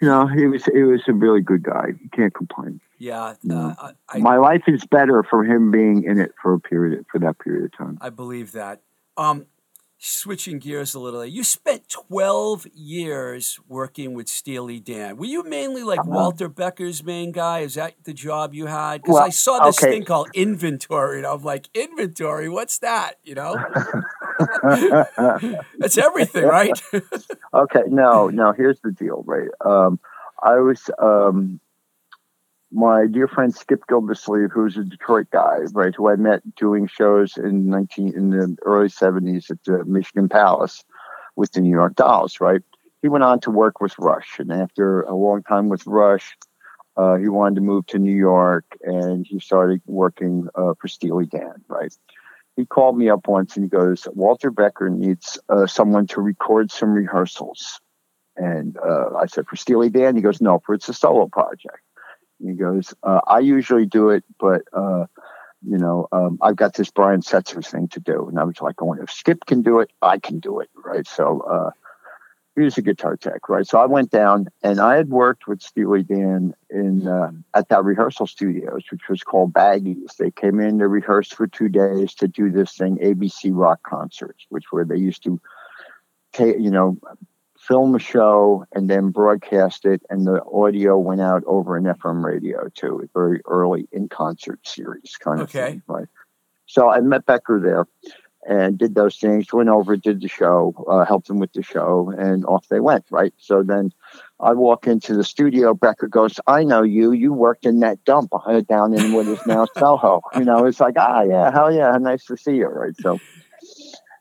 [0.00, 1.88] you know, he was he was a really good guy.
[2.00, 2.80] You can't complain.
[2.98, 7.04] Yeah, uh, I, my life is better for him being in it for a period
[7.10, 7.98] for that period of time.
[8.00, 8.80] I believe that.
[9.16, 9.46] Um,
[9.98, 15.16] switching gears a little, you spent 12 years working with Steely Dan.
[15.16, 16.10] Were you mainly like uh-huh.
[16.10, 17.60] Walter Becker's main guy?
[17.60, 19.02] Is that the job you had?
[19.02, 19.92] Because well, I saw this okay.
[19.92, 22.48] thing called inventory, and I'm like, inventory?
[22.48, 23.14] What's that?
[23.24, 23.56] You know?
[25.78, 26.80] That's everything, right?
[27.54, 29.48] okay, no, no, here's the deal, right?
[29.64, 29.98] Um,
[30.42, 31.60] I was um,
[32.70, 37.36] my dear friend Skip Gildersleeve, who's a Detroit guy, right, who I met doing shows
[37.36, 40.84] in nineteen in the early seventies at the Michigan Palace
[41.36, 42.62] with the New York Dolls, right?
[43.02, 46.36] He went on to work with Rush, and after a long time with Rush,
[46.96, 51.26] uh, he wanted to move to New York, and he started working uh, for Steely
[51.26, 51.94] Dan, right?
[52.56, 56.72] He called me up once and he goes, Walter Becker needs uh, someone to record
[56.72, 57.80] some rehearsals
[58.38, 60.16] And uh, I said, for Steely Dan?
[60.16, 61.80] He goes, no, for it's a solo project.
[62.42, 65.06] He goes, uh, I usually do it, but, uh,
[65.66, 68.28] you know, um, I've got this Brian Setzer thing to do.
[68.28, 70.70] And I was like, going, if Skip can do it, I can do it.
[70.74, 71.06] Right.
[71.06, 71.70] So, uh,
[72.58, 73.66] he was a guitar tech, right?
[73.66, 77.84] So I went down and I had worked with Steely Dan in uh, at that
[77.84, 80.16] rehearsal studios, which was called Baggies.
[80.16, 84.44] They came in to rehearse for two days to do this thing, ABC Rock Concerts,
[84.48, 85.40] which where they used to,
[86.40, 86.98] you know,
[87.68, 92.24] film a show and then broadcast it, and the audio went out over an FM
[92.24, 93.08] radio too.
[93.14, 95.72] Very early in concert series kind of Okay.
[95.72, 96.08] thing, right?
[96.66, 97.86] So I met Becker there
[98.46, 102.12] and did those things, went over, did the show, uh, helped him with the show,
[102.16, 103.34] and off they went, right?
[103.36, 103.92] So then
[104.40, 105.74] I walk into the studio.
[105.74, 107.12] Becker goes, I know you.
[107.12, 108.32] You worked in that dump
[108.68, 110.22] down in what is now Soho.
[110.36, 112.94] You know, it's like, ah, yeah, hell yeah, nice to see you, right?
[113.00, 113.18] So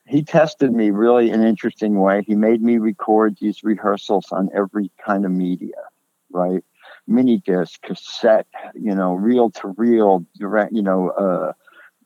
[0.08, 2.24] he tested me really in an interesting way.
[2.26, 5.76] He made me record these rehearsals on every kind of media,
[6.32, 6.64] right?
[7.08, 11.54] Mini disc, cassette, you know, reel to reel, direct, you know, uh,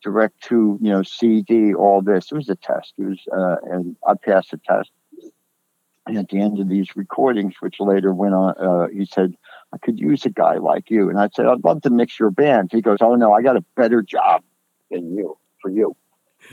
[0.01, 2.31] direct to you know CD, all this.
[2.31, 2.93] It was a test.
[2.97, 4.91] It was, uh, and I passed the test.
[6.07, 9.35] And at the end of these recordings, which later went on, uh, he said,
[9.71, 12.31] "I could use a guy like you." And I said, "I'd love to mix your
[12.31, 14.43] band." He goes, "Oh no, I got a better job
[14.89, 15.95] than you for you."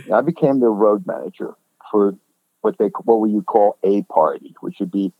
[0.04, 1.54] And I became the road manager
[1.90, 2.14] for
[2.60, 5.12] what they what would you call a party, which would be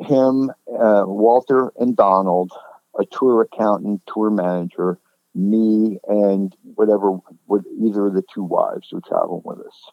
[0.00, 2.52] him, uh, Walter, and Donald,
[2.98, 4.98] a tour accountant, tour manager,
[5.34, 9.90] me and whatever with either of the two wives who travel with us.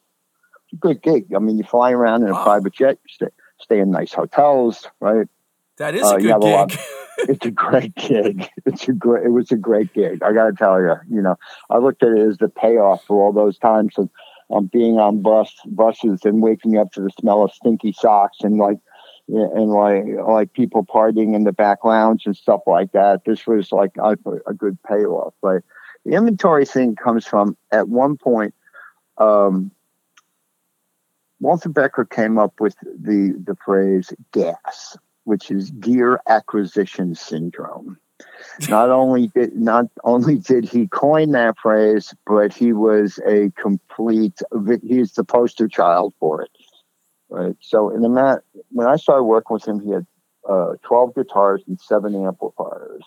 [0.66, 1.34] It's a good gig.
[1.36, 2.44] I mean, you fly around in a Wow.
[2.44, 3.28] private jet, you stay,
[3.60, 5.28] stay in nice hotels, right?
[5.78, 6.80] That is Uh, a you have good a lot- gig.
[7.28, 8.50] It's a great gig.
[8.66, 9.26] It's a great.
[9.26, 10.22] It was a great gig.
[10.22, 11.38] I got to tell you, you know,
[11.70, 14.10] I looked at it as the payoff for all those times of
[14.52, 18.58] um, being on bus buses and waking up to the smell of stinky socks and
[18.58, 18.78] like
[19.28, 23.26] and like like people partying in the back lounge and stuff like that.
[23.26, 25.34] This was like a, a good payoff.
[25.42, 25.64] But
[26.06, 28.54] the inventory thing comes from at one point.
[29.18, 29.72] Um,
[31.40, 37.98] Walter Becker came up with the the phrase "gas," which is gear acquisition syndrome.
[38.70, 44.40] Not only did not only did he coin that phrase, but he was a complete.
[44.82, 46.52] He's the poster child for it.
[47.30, 47.56] Right.
[47.60, 50.06] So in the mat, when I started working with him, he had
[50.50, 53.04] uh, twelve guitars and seven amplifiers.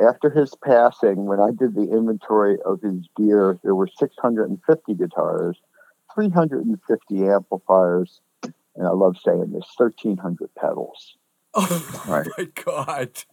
[0.00, 5.60] After his passing, when I did the inventory of his gear, there were 650 guitars,
[6.14, 11.16] 350 amplifiers, and I love saying this, 1,300 pedals.
[11.52, 12.26] Oh Right.
[12.38, 13.24] my god!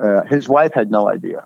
[0.00, 1.44] Uh, his wife had no idea.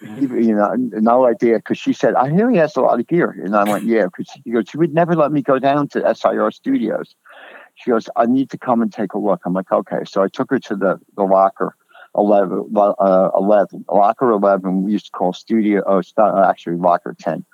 [0.00, 3.06] He, you know, no idea because she said, "I hear he has a lot of
[3.06, 5.88] gear," and I went, "Yeah," because she goes, "She would never let me go down
[5.88, 7.14] to SIR Studios."
[7.76, 10.28] She goes, "I need to come and take a look." I'm like, "Okay." So I
[10.28, 11.76] took her to the the locker.
[12.16, 13.84] 11, uh, 11.
[13.90, 17.44] Locker 11, we used to call studio, oh, not, actually locker 10.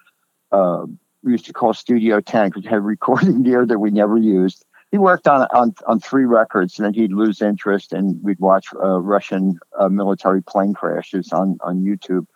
[0.53, 4.17] Um, we used to call Studio 10 because it had recording gear that we never
[4.17, 4.65] used.
[4.91, 8.67] He worked on on, on three records, and then he'd lose interest, and we'd watch
[8.75, 12.27] uh, Russian uh, military plane crashes on on YouTube.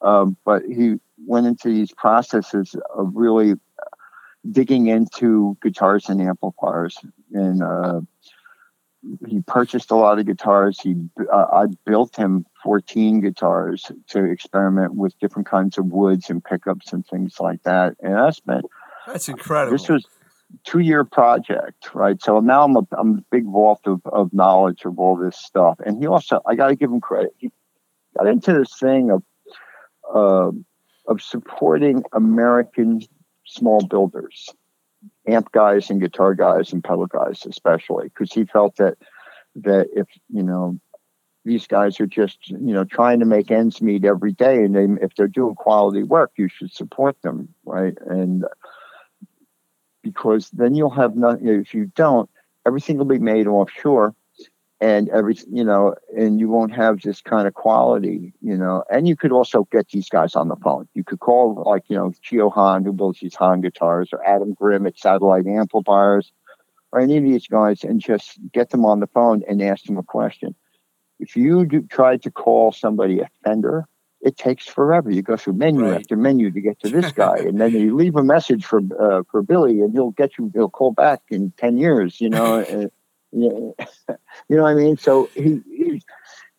[0.00, 3.54] Um, but he went into these processes of really
[4.50, 6.98] digging into guitars and amplifiers,
[7.32, 8.00] and uh,
[9.28, 10.80] he purchased a lot of guitars.
[10.80, 10.96] He
[11.32, 16.92] uh, I built him 14 guitars to experiment with different kinds of woods and pickups
[16.92, 17.96] and things like that.
[18.00, 18.64] And I spent
[19.06, 19.76] That's incredible.
[19.76, 20.06] this was
[20.64, 22.20] two year project, right?
[22.20, 25.78] So now I'm a I'm a big vault of, of knowledge of all this stuff.
[25.84, 27.32] And he also I got to give him credit.
[27.38, 27.50] He
[28.16, 29.22] got into this thing of
[30.14, 30.52] uh,
[31.06, 33.00] of supporting American
[33.46, 34.48] small builders,
[35.26, 38.98] amp guys and guitar guys and pedal guys especially, because he felt that
[39.56, 40.78] that if you know
[41.44, 45.04] these guys are just you know trying to make ends meet every day, and they,
[45.04, 47.94] if they're doing quality work, you should support them, right?
[48.06, 48.44] And
[50.02, 51.48] because then you'll have nothing.
[51.48, 52.28] If you don't,
[52.66, 54.14] everything will be made offshore,
[54.80, 58.84] and every you know, and you won't have this kind of quality, you know.
[58.90, 60.88] And you could also get these guys on the phone.
[60.94, 64.54] You could call like you know Chio Han, who builds these Han guitars, or Adam
[64.54, 66.32] Grimm at Satellite Amplifiers,
[66.90, 69.98] or any of these guys, and just get them on the phone and ask them
[69.98, 70.54] a question.
[71.20, 73.86] If you do, try to call somebody a Fender,
[74.22, 75.10] it takes forever.
[75.10, 75.96] You go through menu Right.
[75.96, 79.22] after menu to get to this guy, and then you leave a message for uh,
[79.30, 80.50] for Billy, and he'll get you.
[80.54, 82.20] He'll call back in ten years.
[82.20, 82.88] You know, uh,
[83.32, 83.84] yeah,
[84.48, 84.96] you know what I mean.
[84.96, 86.02] So he, he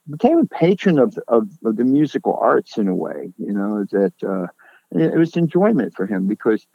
[0.09, 3.33] became a patron of, of of the musical arts in a way.
[3.37, 4.47] You know that uh,
[4.91, 6.67] it was enjoyment for him because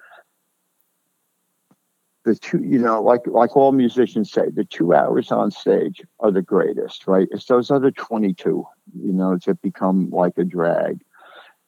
[2.28, 6.30] the two, you know, like like all musicians say, the two hours on stage are
[6.30, 7.26] the greatest, right?
[7.30, 8.66] It's those other 22,
[9.02, 11.00] you know, that become like a drag.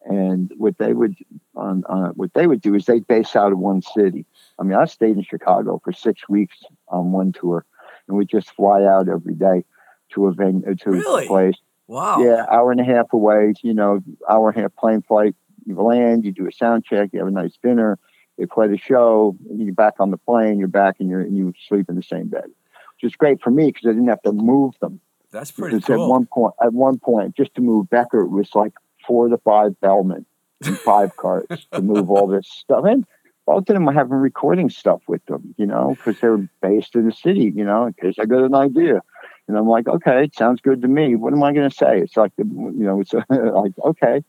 [0.04, 1.16] And what they would,
[1.54, 4.26] on, on what they would do is they base out of one city.
[4.58, 7.64] I mean, I stayed in Chicago for six weeks on one tour,
[8.06, 9.64] and we just fly out every day
[10.10, 11.24] to a venue uh, to really?
[11.24, 11.56] a place.
[11.86, 12.22] Wow.
[12.22, 13.54] Yeah, hour and a half away.
[13.62, 15.34] You know, hour and a half plane flight.
[15.64, 17.98] You land, you do a sound check, you have a nice dinner,
[18.40, 21.52] they play the show, you're back on the plane, you're back and you're and you
[21.68, 24.32] sleep in the same bed, which is great for me because I didn't have to
[24.32, 25.00] move them.
[25.30, 26.04] That's pretty because cool.
[26.04, 28.72] At one point, at one point, just to move Becker, it was like
[29.06, 30.24] four to five bellmen
[30.64, 32.84] and five cars to move all this stuff.
[32.86, 33.04] And
[33.46, 36.94] both of them were having recording stuff with them, you know, because they were based
[36.94, 39.02] in the city, you know, in case I got an idea.
[39.48, 41.14] And I'm like, okay, it sounds good to me.
[41.14, 41.98] What am I going to say?
[41.98, 44.22] It's like, you know, it's like, okay,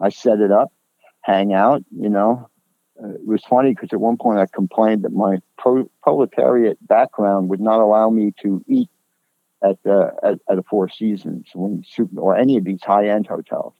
[0.00, 0.72] I set it up,
[1.22, 2.48] hang out, you know,
[3.02, 7.48] uh, it was funny because at one point I complained that my pro- proletariat background
[7.48, 8.90] would not allow me to eat
[9.62, 11.84] at the at, at a Four Seasons when
[12.16, 13.74] or any of these high end hotels.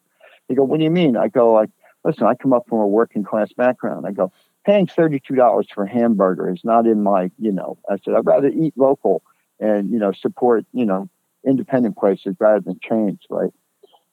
[0.48, 1.70] They go, "What do you mean?" I go, "Like,
[2.04, 4.07] listen, I come up from a working class background.
[4.07, 4.33] I go,
[4.64, 8.14] paying thirty two dollars for a hamburger is not in my, you know." I said,
[8.14, 9.22] "I'd rather eat local
[9.61, 11.09] and you know support, you know,
[11.46, 13.52] independent places rather than chains, right?"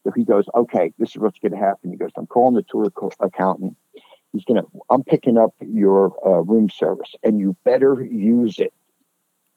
[0.04, 2.64] So he goes, "Okay, this is what's going to happen." He goes, "I'm calling the
[2.64, 3.78] tour accountant."
[4.36, 8.74] He's gonna i'm picking up your uh, room service and you better use it.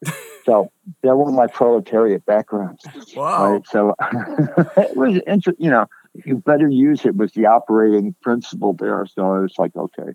[0.47, 0.73] So
[1.03, 2.81] that was my proletariat background
[3.15, 3.53] wow.
[3.53, 3.67] Right?
[3.67, 3.95] so
[4.79, 5.85] it was interesting you know
[6.25, 9.05] you better use it was the operating principle there.
[9.07, 10.15] So i was like okay.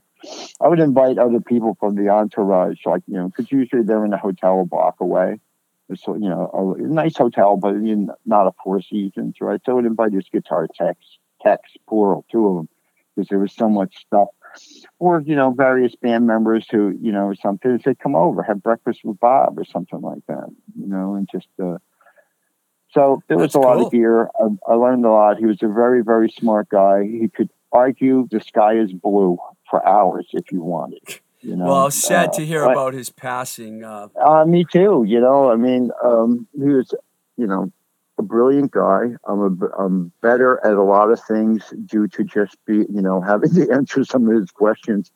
[0.59, 4.13] I would invite other people from the entourage like you know because usually they're in
[4.13, 5.39] a hotel a block away.
[5.95, 9.61] So you know a, nice hotel but you know, not a four seasons right?
[9.63, 12.69] So i would invite his guitar techs techs plural two of them
[13.15, 14.29] because there was so much stuff
[14.99, 19.01] or you know various band members who you know something say come over have breakfast
[19.03, 20.47] with bob or something like that
[20.79, 21.77] you know and just uh
[22.91, 25.37] so there was That's a lot of gear I, I learned a lot.
[25.37, 27.03] He was a very very smart guy.
[27.03, 29.37] He could argue the sky is blue
[29.69, 31.01] for hours if you wanted
[31.41, 35.03] you know well sad Uh, to hear but- about his passing uh, uh, me too.
[35.07, 36.93] You know, I mean, um, he was,
[37.37, 37.71] you know,
[38.23, 39.11] a brilliant guy.
[39.27, 43.21] I'm a, I'm better at a lot of things due to just be, you know,
[43.21, 45.11] having to answer some of his questions,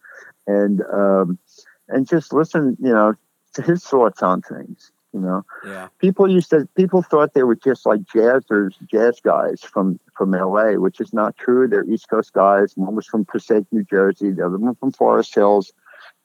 [0.46, 1.40] and um,
[1.88, 3.16] and just listen, you know,
[3.54, 4.92] to his thoughts on things.
[5.14, 9.62] You know, yeah people used to people thought they were just like jazzers, jazz guys
[9.62, 11.68] from from L.A., which is not true.
[11.68, 12.74] They're East Coast guys.
[12.76, 14.32] One was from Passaic, New Jersey.
[14.32, 15.72] The other one from Forest Hills.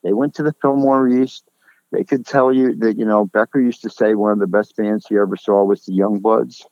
[0.02, 1.44] They went to the Fillmore East.
[1.92, 4.76] They could tell you that you know Becker used to say one of the best
[4.76, 6.71] bands he ever saw was the Youngbloods, and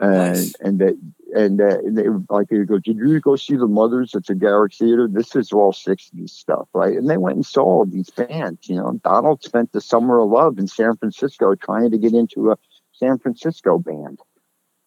[0.00, 0.54] Nice.
[0.60, 0.98] and that
[1.34, 4.74] and uh, they like they go, did you go see the Mothers at the Garrick
[4.74, 5.08] Theater?
[5.10, 6.96] This is all '60s stuff, right?
[6.96, 8.68] And they went and saw these bands.
[8.68, 12.50] You know, Donald spent the summer of love in San Francisco trying to get into
[12.52, 12.58] a
[12.92, 14.18] San Francisco band.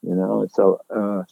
[0.01, 1.23] You know, so uh,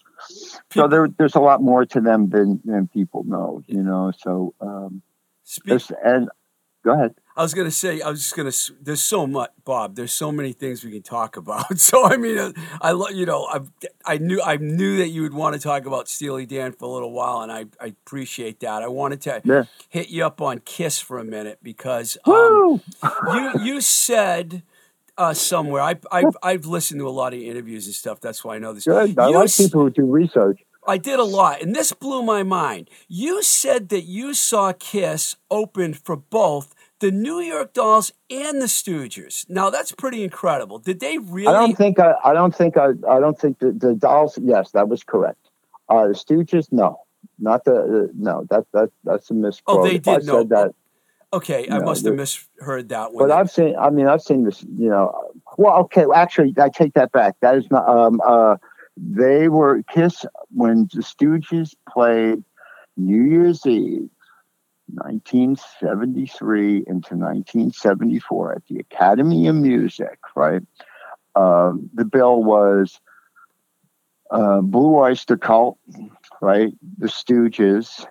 [0.71, 3.63] so there there's a lot more to them than than people know.
[3.67, 5.01] You know, so um,
[5.43, 6.29] Speak, and
[6.83, 7.15] go ahead.
[7.35, 8.51] I was gonna say, I was just gonna.
[8.83, 9.95] There's so much, Bob.
[9.95, 11.65] There's so many things we can talk about.
[11.79, 13.61] So I mean, I lo- you know, I
[14.05, 16.89] I knew I knew that you would want to talk about Steely Dan for a
[16.89, 18.83] little while, and I, I appreciate that.
[18.83, 19.63] I wanted to Yeah.
[19.89, 22.81] hit you up on Kiss for a minute because um,
[23.33, 24.61] you you said
[25.17, 28.19] uh, somewhere I I've, I've listened to a lot of interviews and stuff.
[28.19, 28.85] That's why I know this.
[28.85, 29.17] Good.
[29.17, 30.59] I You like people who do research.
[30.87, 32.89] I did a lot, and this blew my mind.
[33.07, 38.67] You said that you saw Kiss open for both the New York Dolls and the
[38.67, 39.47] Stooges.
[39.49, 40.79] Now that's pretty incredible.
[40.79, 41.53] Did they really?
[41.53, 42.13] I don't think I.
[42.23, 42.91] I don't think I.
[43.09, 44.39] I don't think the, the dolls.
[44.41, 45.49] Yes, that was correct.
[45.89, 47.01] Uh, the Stooges, no,
[47.39, 47.73] not the.
[47.73, 49.79] the no, that that that's a misquote.
[49.79, 50.39] Oh, they If I did, no.
[50.39, 50.71] said that.
[51.33, 53.27] okay, I No, must have misheard that one.
[53.27, 53.75] But I've seen.
[53.75, 54.63] I mean, I've seen this.
[54.63, 55.31] You know.
[55.57, 56.05] Well, okay.
[56.15, 57.35] Actually, I take that back.
[57.41, 57.85] That is not.
[57.87, 58.21] Um.
[58.25, 58.55] Uh.
[58.95, 62.43] They were Kiss when the Stooges played
[62.95, 64.07] New Year's Eve,
[64.95, 70.19] 1973 into 1974 at the Academy of Music.
[70.35, 70.61] Right.
[71.35, 72.99] Um, the bill was
[74.31, 75.77] uh, Blue Oyster Cult,
[76.41, 76.73] right?
[76.97, 78.05] The Stooges,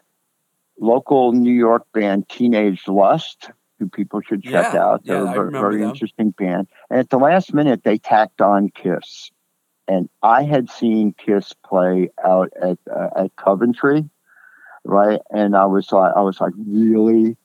[0.78, 5.05] local New York band Teenage Lust, who people should check Yeah, out.
[5.05, 6.68] They're yeah, a ver- remember very interesting band.
[6.91, 9.30] And at the last minute, they tacked on Kiss.
[9.89, 14.09] And I had seen Kiss play out at uh, at Coventry,
[14.85, 15.20] right?
[15.30, 17.37] And I was like, I was like, really,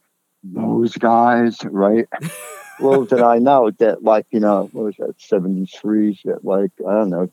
[0.43, 2.07] those guys, right?
[2.79, 6.91] Little did I know that, like, you know, what was that, 73, that, like, I
[6.91, 7.29] don't know,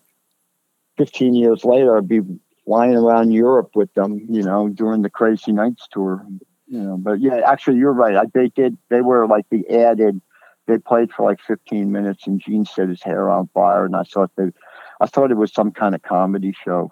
[0.97, 2.21] 15 years later, I'd be
[2.65, 6.25] flying around Europe with them, you know, during the Crazy Nights tour.
[6.67, 8.15] you know, but yeah, actually, you're right.
[8.15, 8.77] I, they did.
[8.89, 10.19] They were like the added.
[10.67, 14.03] They played for like 15 minutes, and Gene set his hair on fire, and I
[14.03, 14.51] thought they,
[14.99, 16.89] I thought it was some kind of comedy show.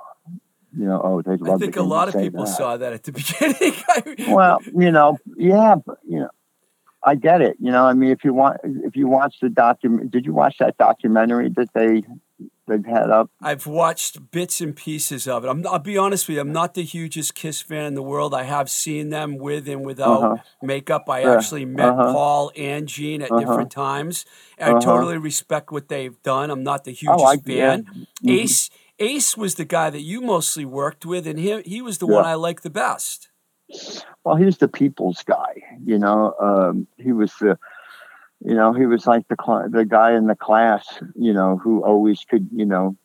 [0.76, 1.55] You know, oh, they love.
[1.55, 2.51] I think a lot of people that.
[2.51, 3.11] saw that at the
[4.07, 4.34] beginning.
[4.36, 6.30] well, you know, yeah, but, you know,
[7.03, 7.57] I get it.
[7.59, 10.55] You know, I mean, if you want, if you watch the document, did you watch
[10.59, 12.03] that documentary that they
[12.65, 13.30] they've had up?
[13.41, 15.49] I've watched bits and pieces of it.
[15.49, 16.41] I'm, I'll be honest with you.
[16.41, 18.34] I'm not the hugest Kiss fan in the world.
[18.34, 20.36] I have seen them with and without Uh-huh.
[20.61, 21.09] makeup.
[21.09, 21.34] I Yeah.
[21.36, 22.13] actually met Uh-huh.
[22.13, 23.41] Paul and Gene at Uh-huh.
[23.41, 24.26] different times.
[24.59, 24.80] I Uh-huh.
[24.80, 26.49] totally respect what they've done.
[26.49, 27.86] I'm not the hugest Oh, I- fan.
[28.21, 28.32] yeah.
[28.34, 28.39] Mhm.
[28.43, 28.69] Ace
[29.00, 32.16] Ace was the guy that you mostly worked with, and he he was the Yeah.
[32.16, 33.30] one I liked the best.
[34.24, 35.64] Well, he was the people's guy.
[35.84, 37.58] You know, um, he was the,
[38.39, 40.86] you know, he was like the cl- the guy in the class.
[41.16, 42.96] You know, who always could, you know,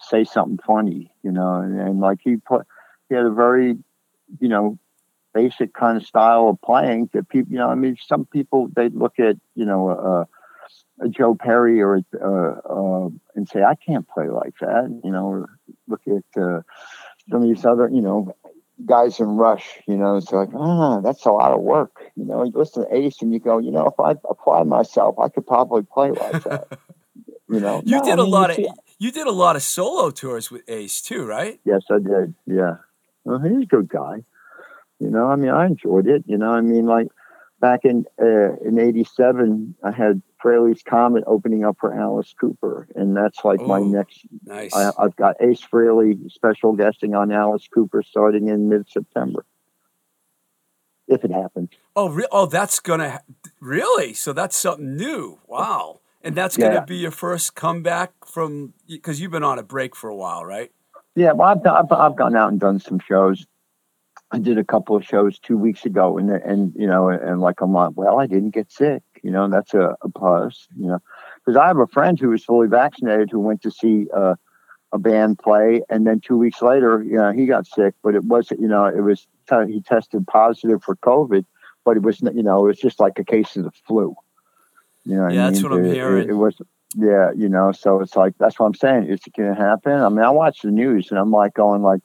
[0.00, 1.12] say something funny.
[1.22, 2.66] You know, and, and like he put,
[3.08, 3.78] he had a very,
[4.40, 4.78] you know,
[5.32, 7.52] basic kind of style of playing that people.
[7.52, 10.24] You know, I mean, some people they look at, you know, uh,
[11.02, 15.00] a Joe Perry or uh, uh, and say, I can't play like that.
[15.04, 16.60] You know, or look at uh,
[17.30, 18.34] some of these other, you know,
[18.86, 22.02] guys in Rush, you know, it's like, ah, that's a lot of work.
[22.16, 25.16] You know, you listen to Ace and you go, you know, if I apply myself,
[25.18, 26.66] I could probably play like that.
[27.48, 29.56] you know, You No, did I a mean, lot of see- you did a lot
[29.56, 31.58] of solo tours with Ace too, right?
[31.64, 32.34] Yes, I did.
[32.46, 32.76] Yeah.
[33.24, 34.24] Well, he's a good guy.
[35.00, 36.22] You know, I mean, I enjoyed it.
[36.26, 37.08] You know, I mean, like
[37.62, 43.16] back in uh, in '87, I had Frehley's Comet opening up for Alice Cooper, and
[43.16, 44.26] that's like my next.
[44.44, 44.74] Nice.
[44.74, 49.46] I, I've got Ace Frehley special guesting on Alice Cooper starting in mid September,
[51.08, 51.70] if it happens.
[51.96, 53.20] Oh, re- oh, that's gonna ha-
[53.60, 54.12] really.
[54.12, 55.38] So that's something new.
[55.46, 56.84] Wow, and that's gonna Yeah.
[56.84, 60.70] be your first comeback from because you've been on a break for a while, right?
[61.14, 63.46] Yeah, well, I've, I've I've gone out and done some shows.
[64.32, 67.60] I did a couple of shows two weeks ago, and and you know, and like
[67.60, 69.02] I'm like, well, I didn't get sick.
[69.22, 70.66] You know, that's a, a plus.
[70.76, 70.98] You know,
[71.44, 74.34] because I have a friend who was fully vaccinated who went to see uh,
[74.92, 77.94] a band play, and then two weeks later, you know, he got sick.
[78.02, 79.26] But it wasn't, you know, it was
[79.68, 81.44] he tested positive for COVID,
[81.84, 84.14] but it was, you know, it was just like a case of the flu.
[85.04, 85.70] You know, what I Yeah, that's mean?
[85.70, 86.28] what I'm It- it- hearing.
[86.30, 86.56] It, was,
[86.96, 89.08] yeah, you know, so it's like that's what I'm saying.
[89.08, 89.92] Is it going to happen?
[89.92, 92.00] I mean, I watch the news and I'm like going like,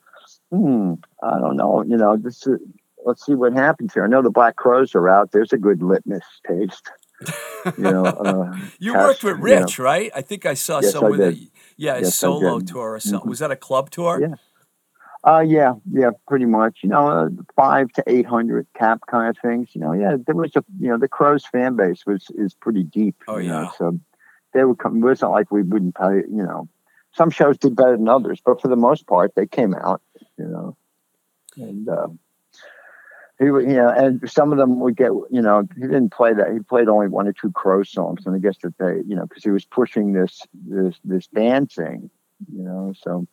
[0.51, 0.93] hmm,
[1.23, 1.83] I don't know.
[1.83, 2.59] You know, this is,
[3.05, 4.03] let's see what happens here.
[4.03, 5.31] I know the Black Crowes are out.
[5.31, 6.89] There's a good litmus taste.
[7.77, 8.05] You know,
[8.51, 9.61] uh, You worked with you know.
[9.61, 10.11] Rich, right?
[10.15, 11.35] I think I saw Yes, someone that
[11.77, 13.27] yeah, a Yes, I solo tour or something.
[13.27, 13.29] Mhm.
[13.29, 14.19] Was that a club tour?
[14.21, 14.35] Yeah.
[15.23, 16.79] Uh, yeah, yeah, pretty much.
[16.83, 19.69] You know, uh, five to eight hundred cap kind of things.
[19.73, 22.83] You know, yeah, there was a you know the Crowes fan base was is pretty
[22.83, 23.15] deep.
[23.27, 23.71] Oh, you know, yeah.
[23.77, 23.99] so
[24.53, 24.97] they would come.
[24.97, 26.17] It wasn't like we wouldn't pay.
[26.29, 26.69] You know,
[27.13, 30.01] some shows did better than others, but for the most part, they came out.
[30.37, 30.77] You know,
[31.55, 32.19] and um,
[33.39, 35.11] he would, you know, and some of them would get.
[35.29, 36.51] You know, he didn't play that.
[36.51, 39.25] He played only one or two Crow songs, and I guess that they, you know,
[39.25, 42.09] because he was pushing this this this band thing.
[42.51, 43.27] You know, so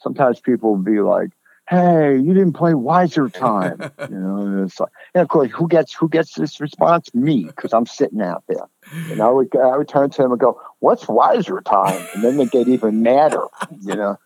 [0.00, 1.30] sometimes people will be like,
[1.68, 4.38] "Hey, you didn't play Wiser Time," you know.
[4.38, 7.14] And it's like, and of course, who gets who gets this response?
[7.14, 8.66] Me, because I'm sitting out there.
[9.10, 12.36] And I would I would turn to him and go, "What's Wiser Time?" And then
[12.38, 13.44] they get even madder,
[13.82, 14.18] you know.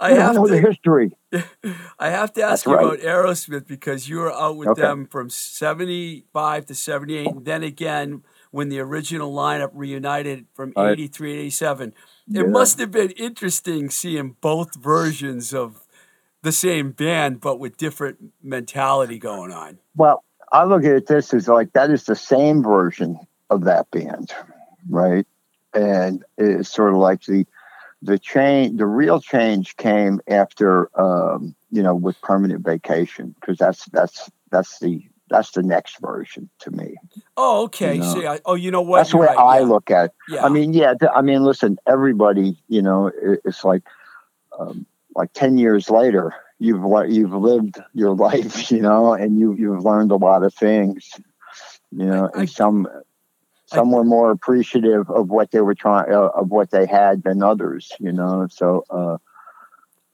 [0.00, 1.12] I You have know to history.
[1.98, 2.84] I have to ask That's you right.
[2.84, 4.82] about Aerosmith because you were out with Okay.
[4.82, 10.46] them from seventy five to seventy eight, and then again when the original lineup reunited
[10.54, 10.92] from Right.
[10.92, 11.94] eighty three to eighty seven.
[12.34, 12.46] It Yeah.
[12.46, 15.86] must have been interesting seeing both versions of
[16.42, 19.78] the same band, but with different mentality going on.
[19.96, 23.18] Well, I look at this as like that is the same version
[23.50, 24.32] of that band,
[24.88, 25.26] right?
[25.74, 27.46] And it's sort of like the
[28.02, 33.84] the change, the real change came after, um, you know, with permanent vacation because that's
[33.86, 36.96] that's that's the that's the next version to me.
[37.36, 37.94] Oh, okay.
[37.94, 38.98] You know, See, I, oh, you know what?
[38.98, 39.64] that's the You're way right, I yeah.
[39.66, 40.04] look at.
[40.06, 40.12] it.
[40.28, 40.44] Yeah.
[40.44, 40.94] I mean, yeah.
[40.94, 43.82] th- I mean, listen, everybody, you know, it, it's like
[44.58, 44.84] um,
[45.14, 49.84] like ten years later, you've le- you've lived your life, you know, and you you've
[49.84, 51.08] learned a lot of things,
[51.92, 52.88] you know, I- and some
[53.74, 57.42] some were more appreciative of what they were trying uh, of what they had than
[57.42, 58.46] others, you know.
[58.50, 59.18] So uh,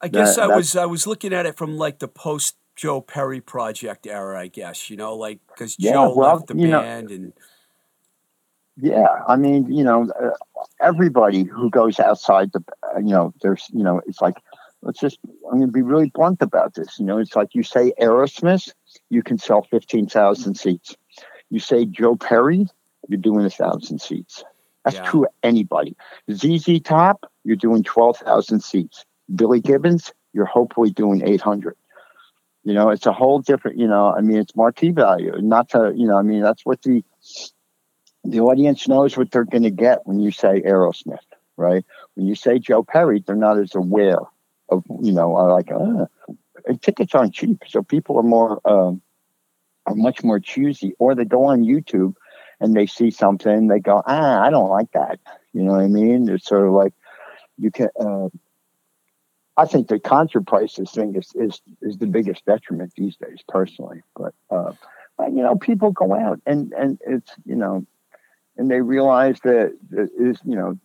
[0.00, 3.00] I guess that- I was I was looking at it from like the post Joe
[3.00, 4.40] Perry project era.
[4.40, 7.32] I guess you know, like because Yeah, Joe well, left the you know- band and
[8.80, 10.30] Yeah, I mean, you know, uh,
[10.80, 14.36] everybody who goes outside the, uh, you know, there's, you know, it's like,
[14.82, 15.18] let's just,
[15.50, 16.96] I'm going to be really blunt about this.
[17.00, 18.72] You know, it's like you say Aerosmith,
[19.10, 20.96] you can sell 15,000 seats.
[21.50, 22.68] You say Joe Perry,
[23.08, 24.44] you're doing a thousand seats.
[24.84, 25.02] That's Yeah.
[25.04, 25.96] true of anybody.
[26.30, 29.04] ZZ Top, you're doing 12,000 seats.
[29.34, 31.76] Billy Gibbons, you're hopefully doing 800.
[32.64, 33.78] You know, it's a whole different.
[33.78, 35.32] You know, I mean, it's marquee value.
[35.40, 37.02] Not to, you know, I mean, that's what the
[38.24, 41.18] the audience knows what they're going to get when you say Aerosmith,
[41.56, 41.84] right?
[42.14, 44.18] When you say Joe Perry, they're not as aware
[44.68, 46.06] of, you know, like, uh,
[46.82, 49.00] tickets aren't cheap, so people are more um,
[49.86, 52.14] are much more choosy, or they go on YouTube
[52.60, 55.20] and they see something, they go, ah, I don't like that.
[55.52, 56.28] You know what I mean?
[56.28, 56.92] It's sort of like
[57.58, 57.88] you can.
[57.98, 58.28] Uh,
[59.56, 64.02] I think the concert prices thing is, is is the biggest detriment these days, personally.
[64.16, 64.72] But uh,
[65.16, 67.84] but you know, people go out and and it's you know,
[68.56, 70.78] and they realize that, that is you know,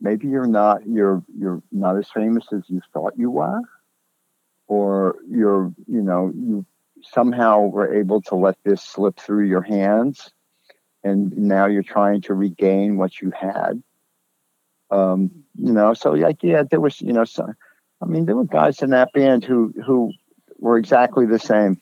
[0.00, 3.60] maybe you're not you're you're not as famous as you thought you were,
[4.68, 6.64] or you're you know you
[7.02, 10.30] somehow were able to let this slip through your hands,
[11.04, 13.82] and now you're trying to regain what you had.
[14.90, 17.52] Um, you know, so like yeah, there was you know, so,
[18.00, 20.12] I mean, there were guys in that band who who
[20.58, 21.80] were exactly the same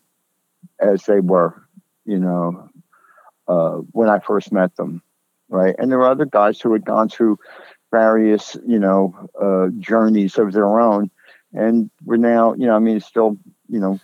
[0.79, 1.62] as they were,
[2.05, 2.68] you know,
[3.49, 5.03] uh, when I first met them,
[5.49, 5.75] right?
[5.79, 7.39] And there were other guys who had gone through
[7.91, 11.11] various, you know, uh, journeys of their own,
[11.53, 13.37] and we're now, you know, I mean, still,
[13.68, 13.99] you know,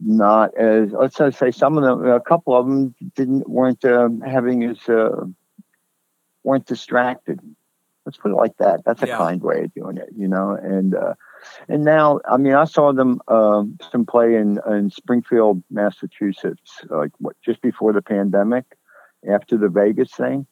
[0.00, 4.64] not as let's say some of them, a couple of them didn't weren't um, having
[4.64, 5.24] as uh,
[6.44, 7.40] weren't distracted.
[8.04, 8.84] Let's put it like that.
[8.84, 9.18] That's a Yeah.
[9.18, 10.50] kind way of doing it, you know.
[10.50, 11.14] And uh,
[11.68, 17.10] and now, I mean, I saw them um, some play in in Springfield, Massachusetts, like
[17.18, 18.64] what just before the pandemic,
[19.28, 20.46] after the Vegas thing,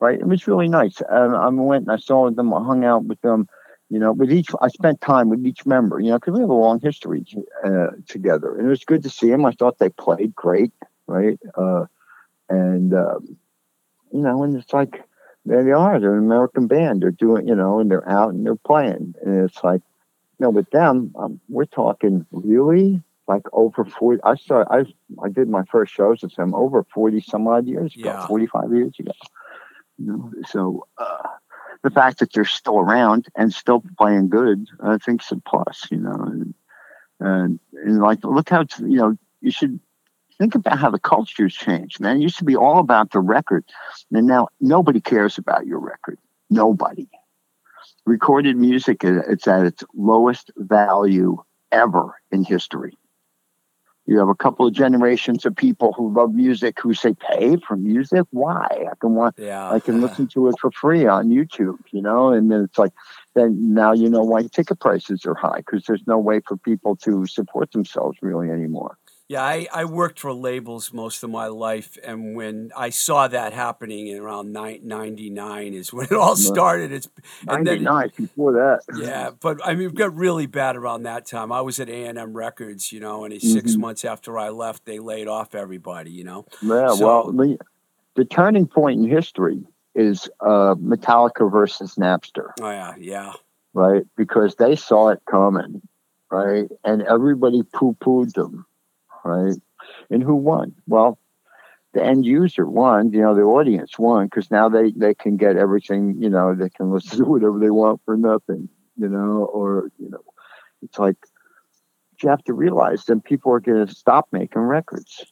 [0.00, 0.18] right?
[0.18, 1.00] It was really nice.
[1.08, 3.48] And I went and I saw them, I hung out with them,
[3.90, 4.48] you know, with each.
[4.62, 7.24] I spent time with each member, you know, because we have a long history
[7.64, 9.44] uh, together, and it was good to see them.
[9.44, 10.72] I thought they played great,
[11.06, 11.38] right?
[11.56, 11.86] Uh,
[12.48, 13.36] and um,
[14.12, 15.02] you know, and it's like
[15.44, 15.98] there they are.
[16.00, 17.02] They're an American band.
[17.02, 19.82] They're doing, you know, and they're out and they're playing, and it's like,
[20.38, 24.20] you know, with them, um, we're talking really like over forty.
[24.24, 24.84] I saw, I
[25.22, 28.26] I did my first shows with them over forty some odd years ago, Yeah.
[28.26, 29.12] forty five years ago.
[29.98, 31.28] You know, so uh,
[31.82, 35.86] the fact that they're still around and still playing good, I think, is a plus.
[35.90, 36.54] You know, and
[37.20, 39.80] and, and like look how you know you should
[40.38, 42.16] think about how the culture's changed, man.
[42.16, 43.64] It used to be all about the record,
[44.12, 46.18] and now nobody cares about your record.
[46.48, 47.08] Nobody.
[48.06, 51.36] Recorded music, it's at its lowest value
[51.70, 52.96] ever in history.
[54.10, 57.76] You have a couple of generations of people who love music who say, "Pay for
[57.76, 58.26] music?
[58.30, 58.66] Why?
[58.90, 59.70] I can want Yeah.
[59.70, 62.90] I can listen to it for free on YouTube, you know, and then it's like,
[63.34, 66.96] then now you know why ticket prices are high because there's no way for people
[66.96, 68.98] to support themselves really anymore.
[69.30, 73.52] Yeah, I, I worked for labels most of my life, and when I saw that
[73.52, 76.90] happening in around ni- 99 is when it all started.
[76.90, 77.08] It's
[77.46, 78.80] and then- 99 before that.
[78.96, 81.52] yeah, but I mean, it got really bad around that time.
[81.52, 83.78] I was at A and M Records, you know, and six Mhm.
[83.78, 86.10] months after I left, they laid off everybody.
[86.10, 87.56] You know, Yeah, So- well, the,
[88.16, 89.62] the turning point in history
[89.94, 93.32] is uh, Metallica versus Napster, oh yeah, yeah,
[93.74, 94.02] right?
[94.16, 95.82] Because they saw it coming,
[96.32, 96.68] right?
[96.82, 98.66] And everybody poo pooed them,
[99.24, 99.56] right?
[100.10, 100.74] And who won?
[100.86, 101.18] Well,
[101.92, 105.56] the end user won, you know, the audience won because now they, they can get
[105.56, 109.90] everything, you know, they can listen to whatever they want for nothing, you know, or,
[109.98, 110.22] you know,
[110.82, 111.16] it's like
[112.22, 115.24] you have to realize that people are going to stop making records.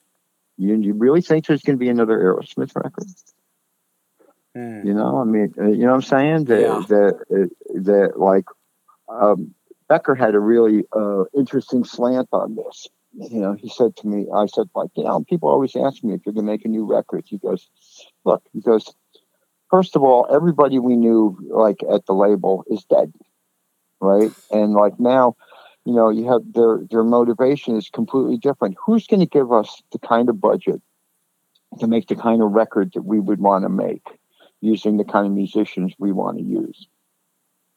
[0.56, 3.06] You, you really think there's going to be another Aerosmith record?
[4.54, 4.86] Hmm.
[4.86, 6.44] You know, I mean, uh, you know what I'm saying?
[6.46, 6.82] That, Yeah.
[6.88, 7.50] that,
[7.84, 8.46] that like,
[9.08, 9.54] um,
[9.88, 12.88] Becker had a really uh, interesting slant on this.
[13.20, 16.14] You know, he said to me, I said, like, you know, people always ask me
[16.14, 17.24] if you're going to make a new record.
[17.26, 17.68] He goes,
[18.24, 18.94] look, he goes,
[19.70, 23.12] first of all, everybody we knew, like, at the label is dead,
[24.00, 24.30] right?
[24.52, 25.34] And, like, now,
[25.84, 28.76] you know, you have their, their motivation is completely different.
[28.86, 30.80] Who's going to give us the kind of budget
[31.80, 34.06] to make the kind of record that we would want to make
[34.60, 36.86] using the kind of musicians we want to use?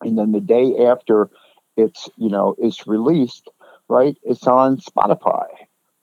[0.01, 1.31] And then the day after
[1.77, 3.49] it's, you know, it's released,
[3.91, 4.17] right?
[4.23, 5.47] It's on Spotify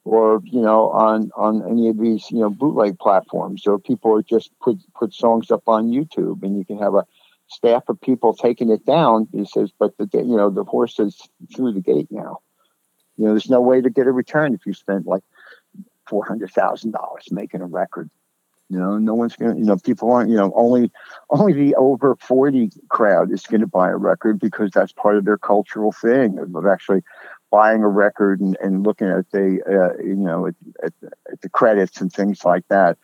[0.05, 4.22] or, you know, on, on any of these, you know, bootleg platforms or people are
[4.22, 7.07] just put, put songs up on YouTube and you can have a
[7.49, 9.26] staff of people taking it down.
[9.32, 11.18] He says, but the, you know, the horse is
[11.57, 12.41] through the gate now.
[13.16, 15.24] You know, there's no way to get a return if you spent like
[16.07, 18.11] four hundred thousand dollars making a record.
[18.70, 19.57] You know, no one's gonna.
[19.57, 20.30] You know, people aren't.
[20.30, 20.91] You know, only
[21.30, 25.24] only the over forty crowd is going to buy a record because that's part of
[25.24, 27.03] their cultural thing of actually
[27.51, 30.92] buying a record and, and looking at the uh, you know at, at,
[31.32, 32.99] at the credits and things like that.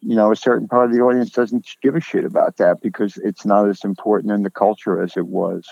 [0.00, 3.18] You know, a certain part of the audience doesn't give a shit about that because
[3.18, 5.66] it's not as important in the culture as it was,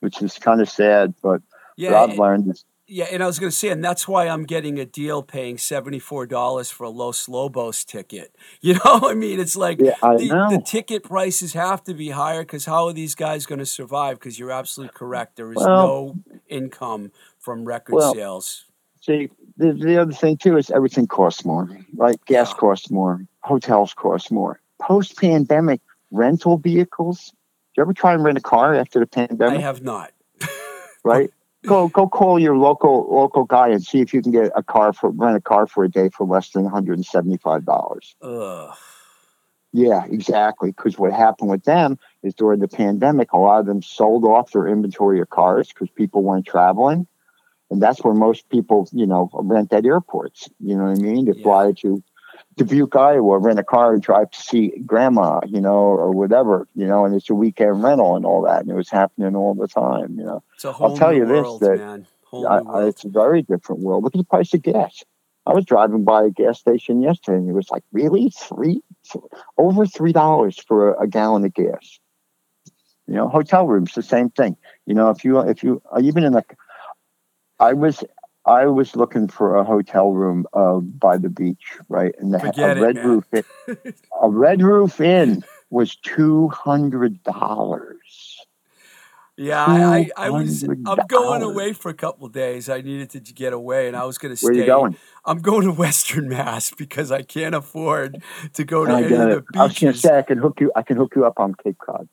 [0.00, 1.14] which is kind of sad.
[1.22, 1.42] But
[1.76, 1.92] yeah.
[1.92, 4.44] what I've learned is Yeah, and I was going to say, and that's why I'm
[4.44, 8.34] getting a deal paying $74 for a Los Lobos ticket.
[8.60, 12.42] You know, I mean, it's like Yeah, the, the ticket prices have to be higher
[12.42, 14.18] because how are these guys going to survive?
[14.18, 15.36] Because you're absolutely correct.
[15.36, 16.16] There is Well- no
[16.48, 18.66] income from record Well, sales.
[19.00, 22.16] See, the, the other thing too is everything costs more, right?
[22.26, 22.56] Gas Yeah.
[22.56, 24.60] costs more, hotels cost more.
[24.80, 25.80] Post pandemic,
[26.12, 27.26] rental vehicles.
[27.74, 29.58] Did you ever try and rent a car after the pandemic?
[29.58, 30.12] I have not.
[31.04, 31.30] right?
[31.66, 34.92] Go go call your local local guy and see if you can get a car
[34.92, 37.64] for rent a car for a day for less than one hundred and seventy five
[37.64, 38.16] dollars.
[39.72, 40.70] Yeah, exactly.
[40.70, 44.52] Because what happened with them is during the pandemic, a lot of them sold off
[44.52, 47.06] their inventory of cars because people weren't traveling.
[47.70, 50.50] And that's where most people, you know, rent at airports.
[50.60, 51.24] You know what I mean?
[51.26, 51.42] To Yeah.
[51.42, 52.02] fly to
[52.56, 56.86] Dubuque, Iowa, rent a car and drive to see grandma, you know, or whatever, you
[56.86, 58.60] know, and it's a weekend rental and all that.
[58.60, 60.42] And it was happening all the time, you know.
[60.54, 62.06] It's a whole tell new you this, world, that man.
[62.32, 64.04] I, I, it's a very different world.
[64.04, 65.02] Look at the price of gas.
[65.44, 68.82] I was driving by a gas station yesterday, and it was like, really three,
[69.58, 71.98] over three dollars for a, a gallon of gas.
[73.08, 74.56] You know, hotel rooms, the same thing.
[74.86, 76.56] You know, if you if you even in like,
[77.58, 78.04] I was
[78.44, 82.76] I was looking for a hotel room uh, by the beach, right, and the, Forget
[82.76, 83.06] a it, red man.
[83.06, 83.76] roof inn-
[84.20, 88.46] a red roof inn was two hundred dollars.
[89.36, 90.62] Yeah, I, I, I was.
[90.62, 92.68] I'm going away for a couple of days.
[92.68, 94.46] I needed to get away, and I was going to stay.
[94.46, 94.96] Where you going?
[95.24, 98.22] I'm going to Western Mass because I can't afford
[98.54, 100.70] to go to I any of the I was gonna say I can hook you.
[100.76, 102.08] I can hook you up on Cape Cod.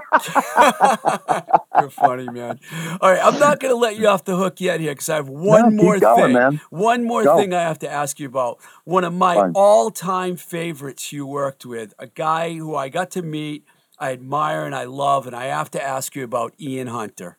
[1.74, 2.60] You're funny, man.
[3.00, 5.16] All right, I'm not going to let you off the hook yet here because I
[5.16, 6.34] have one No, more going, thing.
[6.34, 6.60] man.
[6.70, 7.36] One more Go.
[7.36, 8.58] thing I have to ask you about.
[8.84, 9.52] One of my Fine.
[9.54, 13.64] all-time favorites you worked with, a guy who I got to meet,
[13.98, 17.38] I admire and I love, and I have to ask you about Ian Hunter.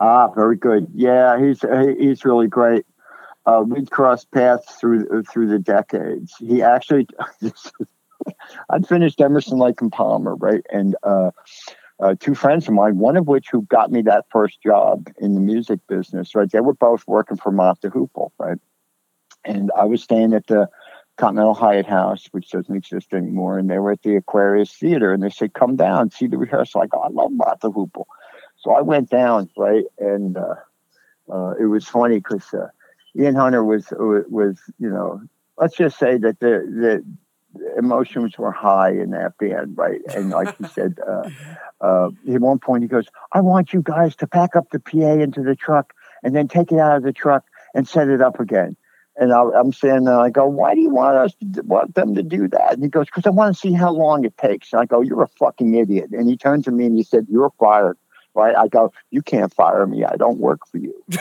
[0.00, 0.88] Ah, very good.
[0.94, 1.60] Yeah, he's
[1.98, 2.86] he's really great.
[3.46, 6.34] Uh, we'd crossed paths through through the decades.
[6.38, 7.06] He actually,
[8.70, 11.30] I'd finished Emerson, Lake and Palmer, right, and uh,
[12.00, 15.34] uh, two friends of mine, one of which who got me that first job in
[15.34, 16.50] the music business, right.
[16.50, 18.58] They were both working for the Hoople, right,
[19.44, 20.68] and I was staying at the
[21.16, 25.22] Continental Hyatt House, which doesn't exist anymore, and they were at the Aquarius Theater, and
[25.22, 28.06] they said, "Come down, see the rehearsal." I go, "I love the Hoople."
[28.56, 30.54] So I went down, right, and uh,
[31.30, 32.68] uh, it was funny because uh,
[33.16, 35.20] Ian Hunter was was you know,
[35.58, 37.04] let's just say that the the
[37.76, 40.00] emotions were high in that band, right?
[40.14, 41.28] And like he said, uh,
[41.80, 45.14] uh, at one point he goes, "I want you guys to pack up the PA
[45.14, 45.92] into the truck
[46.22, 47.44] and then take it out of the truck
[47.74, 48.76] and set it up again."
[49.16, 52.14] And I, I'm saying, there, I go, "Why do you want us to want them
[52.14, 54.72] to do that?" And he goes, "Because I want to see how long it takes."
[54.72, 57.26] And I go, "You're a fucking idiot." And he turned to me and he said,
[57.28, 57.98] "You're fired."
[58.34, 58.56] Right?
[58.56, 60.04] I go, you can't fire me.
[60.04, 60.94] I don't work for you.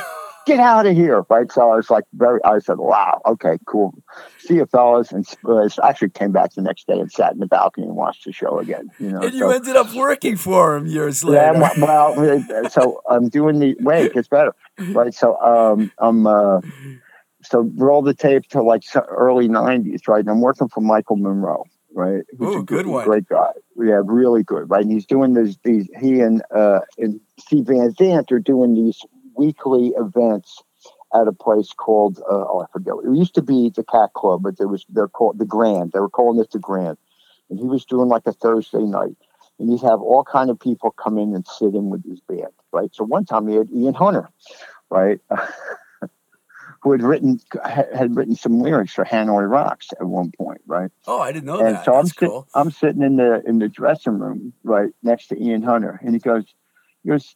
[0.45, 1.51] Get out of here, right?
[1.51, 2.39] So I was like, very.
[2.43, 3.93] I said, wow, okay, cool.
[4.39, 5.11] See you, fellas.
[5.11, 8.25] And uh, actually came back the next day and sat in the balcony and watched
[8.25, 8.89] the show again.
[8.99, 11.59] You know, And you so- ended up working for him years later.
[11.77, 14.55] well, well, so I'm doing the wait, it gets better,
[14.91, 15.13] right?
[15.13, 16.61] So um, I'm uh,
[17.43, 20.21] so roll the tape to like early '90s, right?
[20.21, 22.23] And I'm working for Michael Monroe, right?
[22.37, 23.05] Who's Ooh, a good one.
[23.05, 23.51] great guy.
[23.77, 24.83] Yeah, really good, right?
[24.83, 29.01] And he's doing these these he and uh and Steve Van Zandt are doing these
[29.35, 30.61] weekly events
[31.13, 32.93] at a place called uh, oh I forget.
[33.05, 35.91] It used to be the Cat Club, but there was they're called the Grand.
[35.93, 36.97] They were calling it the Grand,
[37.49, 39.15] and he was doing like a Thursday night
[39.59, 42.53] and he'd have all kind of people come in and sit in with his band,
[42.71, 42.93] right?
[42.95, 44.29] So one time he had Ian Hunter,
[44.89, 45.19] right,
[46.81, 50.91] who had written had written some lyrics for Hanoi Rocks at one point, right?
[51.07, 51.85] Oh, I didn't know and that.
[51.85, 52.47] so I'm That's sit- cool.
[52.53, 56.19] I'm sitting in the in the dressing room, right next to Ian Hunter, and he
[56.19, 56.45] goes,
[57.03, 57.35] he goes.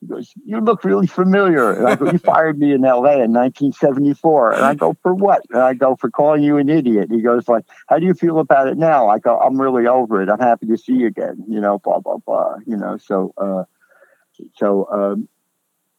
[0.00, 1.70] He goes, you look really familiar.
[1.70, 3.22] And I go, you fired me in L.A.
[3.22, 4.54] in 1974.
[4.54, 5.42] And I go, for what?
[5.50, 7.06] And I go, for calling you an idiot.
[7.08, 9.06] He goes, like, how do you feel about it now?
[9.06, 10.28] I go, I'm really over it.
[10.28, 11.44] I'm happy to see you again.
[11.46, 12.56] You know, blah blah blah.
[12.66, 13.62] You know, so uh,
[14.56, 15.28] so um,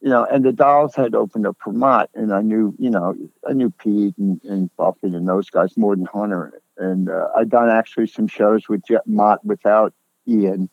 [0.03, 3.15] you know, and the Dolls had opened up for Mott, and I knew, you know,
[3.47, 6.61] I knew Pete and, and Buffin and those guys more than Hunter.
[6.77, 9.93] And uh, I'd done actually some shows with Jet Mott without
[10.27, 10.69] Ian,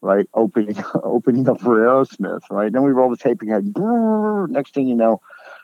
[0.00, 0.28] right?
[0.32, 2.72] Opening opening up for Aerosmith, right?
[2.72, 3.40] Then we roll the tape.
[3.40, 4.48] Brrr.
[4.48, 5.20] Next thing you know,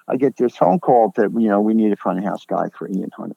[0.09, 2.69] I get this phone call that you know we need a front of house guy
[2.77, 3.37] for Ian Hunter,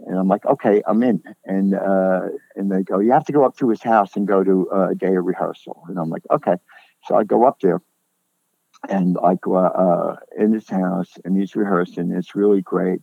[0.00, 1.22] and I'm like, okay, I'm in.
[1.46, 4.44] And uh, and they go, you have to go up to his house and go
[4.44, 5.84] to uh, a day of rehearsal.
[5.88, 6.56] And I'm like, okay.
[7.04, 7.80] So I go up there,
[8.88, 12.12] and I go uh, in his house, and he's rehearsing.
[12.12, 13.00] It's really great.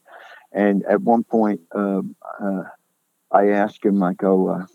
[0.51, 2.63] And at one point, um, uh,
[3.31, 4.65] I ask him, I go, uh,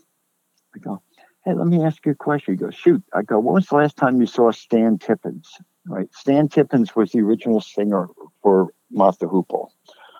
[0.75, 1.01] I go,
[1.45, 2.53] hey, let me ask you a question.
[2.53, 3.01] He goes, shoot.
[3.13, 5.49] I go, when was the last time you saw Stan Tippins?
[5.87, 6.09] Right.
[6.13, 8.09] Stan Tippins was the original singer
[8.43, 9.69] for Mott the Hoople,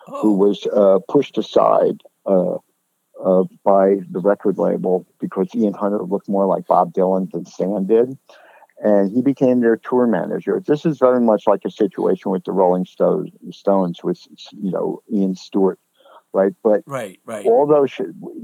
[0.06, 2.54] who Oh, was uh, pushed aside uh,
[3.22, 7.86] uh, by the record label because Ian Hunter looked more like Bob Dylan than Stan
[7.86, 8.16] did.
[8.82, 10.62] And he became their tour manager.
[10.66, 14.18] This is very much like a situation with the Rolling Stones, Stones with,
[14.52, 15.78] you know, Ian Stewart,
[16.32, 16.52] right?
[16.62, 17.44] But right, right.
[17.44, 17.92] all those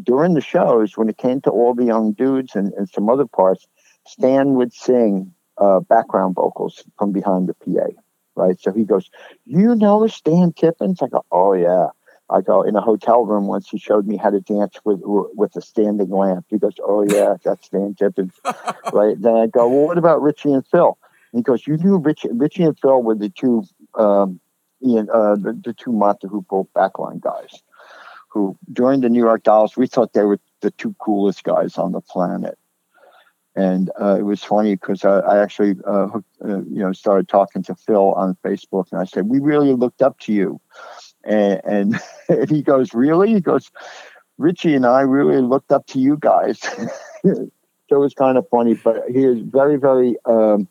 [0.02, 3.26] during the shows when it came to all the young dudes and, and some other
[3.26, 3.66] parts
[4.06, 7.86] stan would sing uh, background vocals from behind the pa
[8.34, 9.10] right so he goes
[9.44, 11.88] you know stan tippins i go oh yeah
[12.30, 15.54] i go in a hotel room once he showed me how to dance with with
[15.56, 18.34] a standing lamp he goes oh yeah that's stan tippins
[18.92, 20.98] right then i go well what about richie and phil
[21.32, 23.64] and he goes you knew richie, richie and phil were the two
[23.94, 24.40] um,
[24.84, 27.62] Ian, uh, the, the two the backline guys
[28.28, 31.92] who during the New York Dolls, we thought they were the two coolest guys on
[31.92, 32.58] the planet.
[33.54, 37.26] And uh, it was funny because I, I actually, uh, hooked, uh, you know, started
[37.26, 40.60] talking to Phil on Facebook, and I said, "We really looked up to you."
[41.26, 43.70] And, and, and he goes, "Really?" He goes,
[44.38, 46.88] "Richie and I really looked up to you guys." so
[47.90, 50.16] it was kind of funny, but he is very, very.
[50.24, 50.68] Um,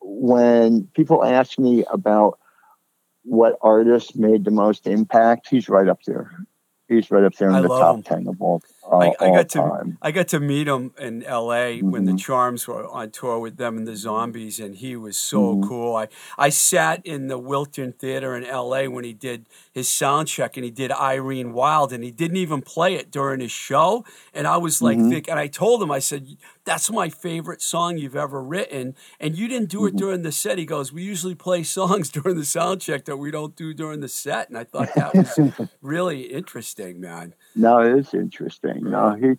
[0.00, 2.38] when people ask me about
[3.22, 6.32] what artist made the most impact, he's right up there.
[6.88, 8.02] He's right up there in I the top him.
[8.02, 9.98] ten of all, all, I, I got to time.
[10.02, 11.80] I got to meet him in L.A.
[11.82, 12.18] when the Mhm.
[12.18, 15.68] Charms were on tour with them and the Zombies, and he was so Mhm.
[15.68, 15.96] cool.
[15.96, 18.88] I I sat in the Wiltern Theater in L.A.
[18.88, 22.62] when he did his sound check, and he did Irene Wilde, and he didn't even
[22.62, 24.04] play it during his show.
[24.34, 25.10] And I was like, Mhm.
[25.10, 29.36] think, and I told him, I said, "That's my favorite song you've ever written," and
[29.36, 29.98] you didn't do it Mhm.
[29.98, 30.58] during the set.
[30.58, 34.00] He goes, "We usually play songs during the sound check that we don't do during
[34.00, 35.38] the set," and I thought that was
[35.82, 37.34] really interesting, man.
[37.58, 38.84] No, it is interesting.
[38.84, 39.34] No, he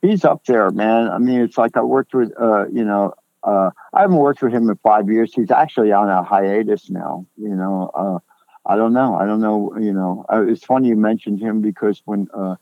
[0.00, 1.08] he's up there, man.
[1.08, 4.52] I mean, it's like I worked with, uh, you know, uh, I haven't worked with
[4.52, 5.34] him in five years.
[5.34, 7.26] He's actually on a hiatus now.
[7.36, 8.18] You know, uh,
[8.64, 9.16] I don't know.
[9.16, 9.76] I don't know.
[9.78, 12.54] You know, uh, it's funny you mentioned him because when uh,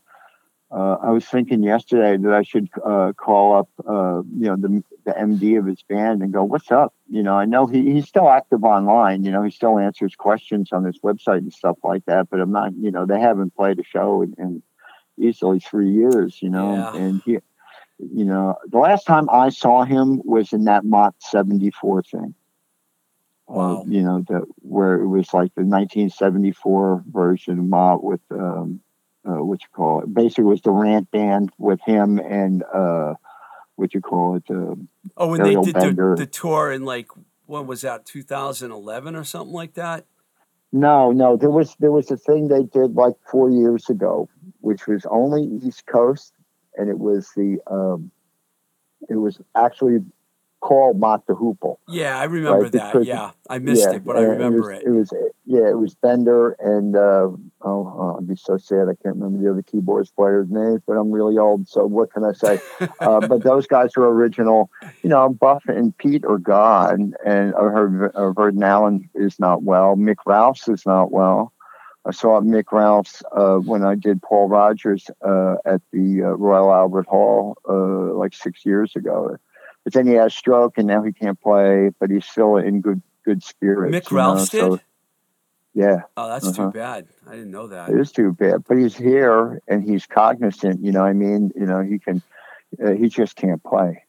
[0.70, 4.82] uh, I was thinking yesterday that I should uh, call up, uh, you know, the
[5.04, 8.08] the MD of his band and go, "What's up?" You know, I know he, he's
[8.08, 9.24] still active online.
[9.24, 12.30] You know, he still answers questions on his website and stuff like that.
[12.30, 12.72] But I'm not.
[12.74, 14.62] You know, they haven't played a show in, in
[15.18, 16.40] easily three years.
[16.42, 16.94] You know, Yeah.
[16.94, 17.38] and he,
[17.98, 22.34] you know, the last time I saw him was in that Mott '74 thing.
[23.48, 28.80] Uh, you know, the where it was like the 1974 version of Mott with um,
[29.28, 30.12] uh, what you call it.
[30.14, 33.14] Basically, it was the Rant Band with him and uh,
[33.76, 34.44] what you call it.
[34.48, 34.74] Uh,
[35.16, 37.08] Oh, when Ariel they did the, the tour in like
[37.46, 40.06] what was that 2011 or something like that?
[40.72, 44.28] No, no, there was there was a thing they did like four years ago,
[44.60, 46.32] which was only East Coast,
[46.76, 48.10] and it was the um,
[49.08, 49.98] it was actually
[50.62, 51.76] called Hoople.
[51.88, 52.92] Yeah, I remember Right, that.
[52.92, 54.86] because- Yeah, I missed it, but I remember was, it.
[54.86, 55.12] It was
[55.44, 59.42] yeah, it was Bender and uh, oh, oh, I'd be so sad I can't remember
[59.42, 62.60] the other keyboards players' names, but I'm really old, so what can I say?
[63.00, 64.70] uh, but those guys were original.
[65.02, 69.64] You know, Buff and Pete are gone, and I've heard uh, Verden Allen is not
[69.64, 69.96] well.
[69.96, 71.52] Mick Ralphs is not well.
[72.04, 76.72] I saw Mick Ralphs uh, when I did Paul Rodgers uh, at the uh, Royal
[76.72, 79.36] Albert Hall uh, like six years ago.
[79.84, 81.90] But then he had a stroke, and now he can't play.
[81.98, 84.08] But he's still in good good spirits.
[84.08, 84.60] Mick did?
[84.60, 84.80] so-
[85.74, 86.64] yeah, oh, that's uh-huh.
[86.64, 87.06] too bad.
[87.26, 87.88] I didn't know that.
[87.88, 88.64] it is too bad.
[88.68, 90.84] But he's here, and he's cognizant.
[90.84, 92.22] You know, what I mean, you know, he can.
[92.82, 94.02] Uh, he just can't play,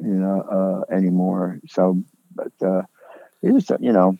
[0.00, 1.60] you know, uh, anymore.
[1.68, 2.02] So,
[2.34, 2.82] but uh,
[3.42, 4.18] it is, you know,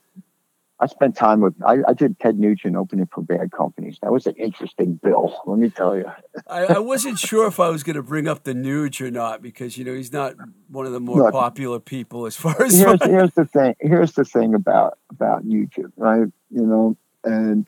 [0.78, 1.54] I spent time with.
[1.64, 3.98] I, I did Ted Nugent opening for Bad Companies.
[4.02, 5.40] That was an interesting bill.
[5.46, 6.04] Let me tell you.
[6.46, 9.40] I, I wasn't sure if I was going to bring up the Nuge or not
[9.40, 10.34] because you know he's not
[10.68, 11.32] one of the more Look.
[11.32, 13.74] popular people as far as here's here's the thing.
[13.80, 16.28] Here's the thing about about Nugent, right?
[16.50, 17.66] You know, and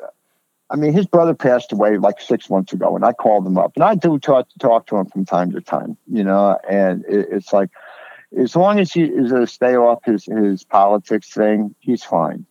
[0.71, 3.73] I mean, his brother passed away like six months ago, and I called him up,
[3.75, 7.05] and I do talk to talk to him from time to time, you know, and
[7.07, 7.71] it, it's like
[8.39, 12.45] as long as he is a stay off his his politics thing, he's fine.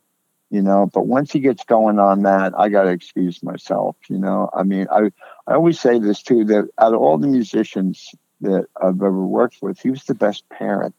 [0.49, 3.97] You know, but once he gets going on that, I got to excuse myself.
[4.09, 5.11] You know, I mean, I
[5.45, 9.57] I always say this too that out of all the musicians that I've ever worked
[9.61, 10.95] with, he was the best parent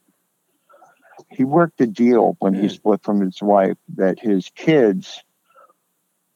[1.30, 2.68] he worked a deal when he Hmm.
[2.68, 5.22] split from his wife that his kids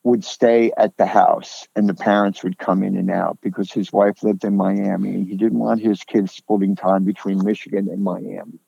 [0.05, 3.93] would stay at the house and the parents would come in and out because his
[3.93, 8.03] wife lived in Miami and he didn't want his kids splitting time between Michigan and
[8.03, 8.59] Miami.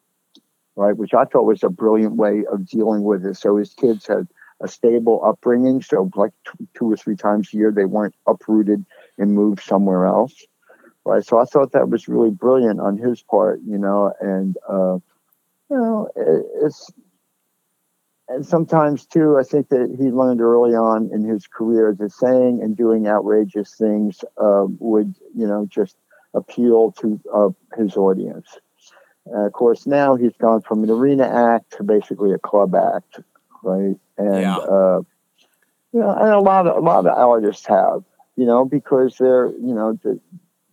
[0.76, 3.36] Right, which I thought was a brilliant way of dealing with it.
[3.36, 4.26] So his kids had
[4.60, 5.82] a stable upbringing.
[5.82, 8.84] So like t- two or three times a year, they weren't uprooted
[9.16, 10.34] and moved somewhere else.
[11.04, 11.24] Right.
[11.24, 14.98] So I thought that was really brilliant on his part, you know, and uh,
[15.70, 16.90] you know, it, it's
[18.28, 22.62] and sometimes too, I think that he learned early on in his career that saying
[22.62, 25.96] and doing outrageous things uh, would, you know, just
[26.32, 28.58] appeal to uh, his audience.
[29.26, 33.20] Uh, of course, now he's gone from an arena act to basically a club act,
[33.62, 33.96] right?
[34.18, 34.56] And Yeah.
[34.56, 35.00] uh,
[35.92, 38.02] you know, and a lot of a lot of artists have,
[38.36, 40.20] you know, because they're, you know, the,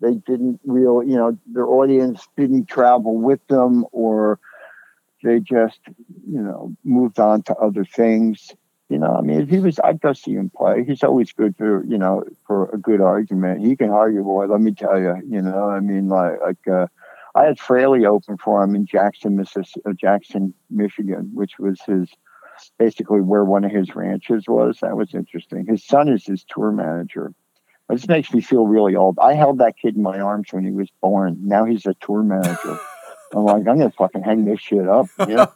[0.01, 4.39] they didn't real, you know, their audience didn't travel with them, or
[5.23, 5.79] they just,
[6.27, 8.51] you know, moved on to other things.
[8.89, 10.83] You know, I mean, if he was, I'd go see him play.
[10.83, 13.65] He's always good for, you know, for a good argument.
[13.65, 14.47] He can argue, boy.
[14.47, 15.15] Let me tell you.
[15.29, 16.87] You know, I mean, like, like uh,
[17.35, 22.09] I had Frehley open for him in Jackson, Mississippi, uh, Jackson, Michigan, which was his
[22.77, 24.79] basically where one of his ranches was.
[24.81, 25.65] That was interesting.
[25.67, 27.33] His son is his tour manager.
[27.89, 29.17] This makes me feel really old.
[29.19, 31.37] I held that kid in my arms when he was born.
[31.41, 32.79] Now he's a tour manager.
[33.33, 35.09] I'm like, I'm gonna fucking hang this shit up.
[35.25, 35.47] You know?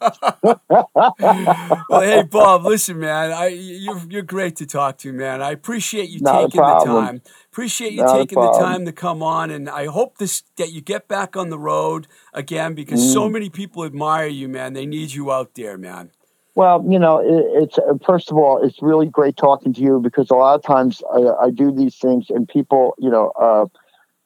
[1.88, 5.42] well, hey Bob, listen, man, I you're you're great to talk to, man.
[5.42, 7.22] I appreciate you Not taking the time.
[7.52, 10.80] Appreciate you Not taking the time to come on, and I hope this that you
[10.80, 13.32] get back on the road again because so Mm.
[13.32, 14.72] many people admire you, man.
[14.72, 16.10] They need you out there, man.
[16.54, 20.00] Well, you know, it, it's uh, first of all, it's really great talking to you
[20.00, 23.66] because a lot of times I, I do these things and people, you know, uh,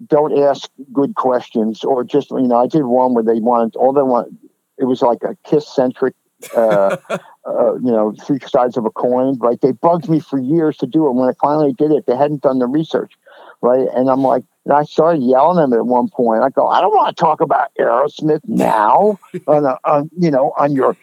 [0.06, 3.92] don't ask good questions or just, you know, I did one where they wanted all
[3.92, 4.34] they want.
[4.78, 6.14] It was like a kiss centric,
[6.56, 9.38] uh, uh, you know, three sides of a coin.
[9.38, 9.60] Right?
[9.60, 11.12] They bugged me for years to do it.
[11.12, 13.12] When I finally did it, they hadn't done the research,
[13.60, 13.88] right?
[13.94, 16.42] And I'm like, and I started yelling at them at one point.
[16.42, 20.52] I go, I don't want to talk about Aerosmith now, on, a, on you know,
[20.56, 20.96] on your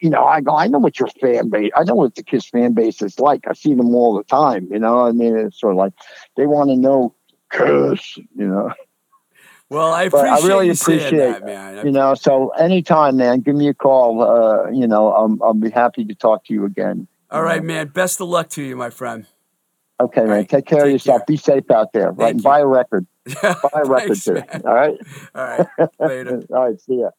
[0.00, 2.48] you know, I go, I know what your fan base, I know what the Kiss
[2.48, 3.46] fan base is like.
[3.46, 5.06] I see them all the time, you know.
[5.06, 5.92] I mean, it's sort of like
[6.36, 7.14] they want to know
[7.50, 8.72] Kiss, you know.
[9.68, 11.86] Well, I But I really you appreciate, that, man.
[11.86, 14.20] You know, so anytime, man, give me a call.
[14.22, 17.06] Uh, you know, I'm, I'll be happy to talk to you again.
[17.30, 17.88] All right, man.
[17.88, 19.26] Best of luck to you, my friend.
[20.00, 20.30] Okay, man.
[20.30, 20.48] right.
[20.48, 21.20] Take care of yourself.
[21.20, 21.24] care.
[21.26, 22.08] Be safe out there.
[22.10, 22.18] Right.
[22.18, 22.44] Thank And you.
[22.44, 23.06] buy a record.
[23.42, 24.42] Buy a record thanks, too.
[24.64, 24.98] All right.
[25.34, 25.66] All right,
[26.00, 26.42] later.
[26.50, 26.80] All right.
[26.80, 27.10] See ya.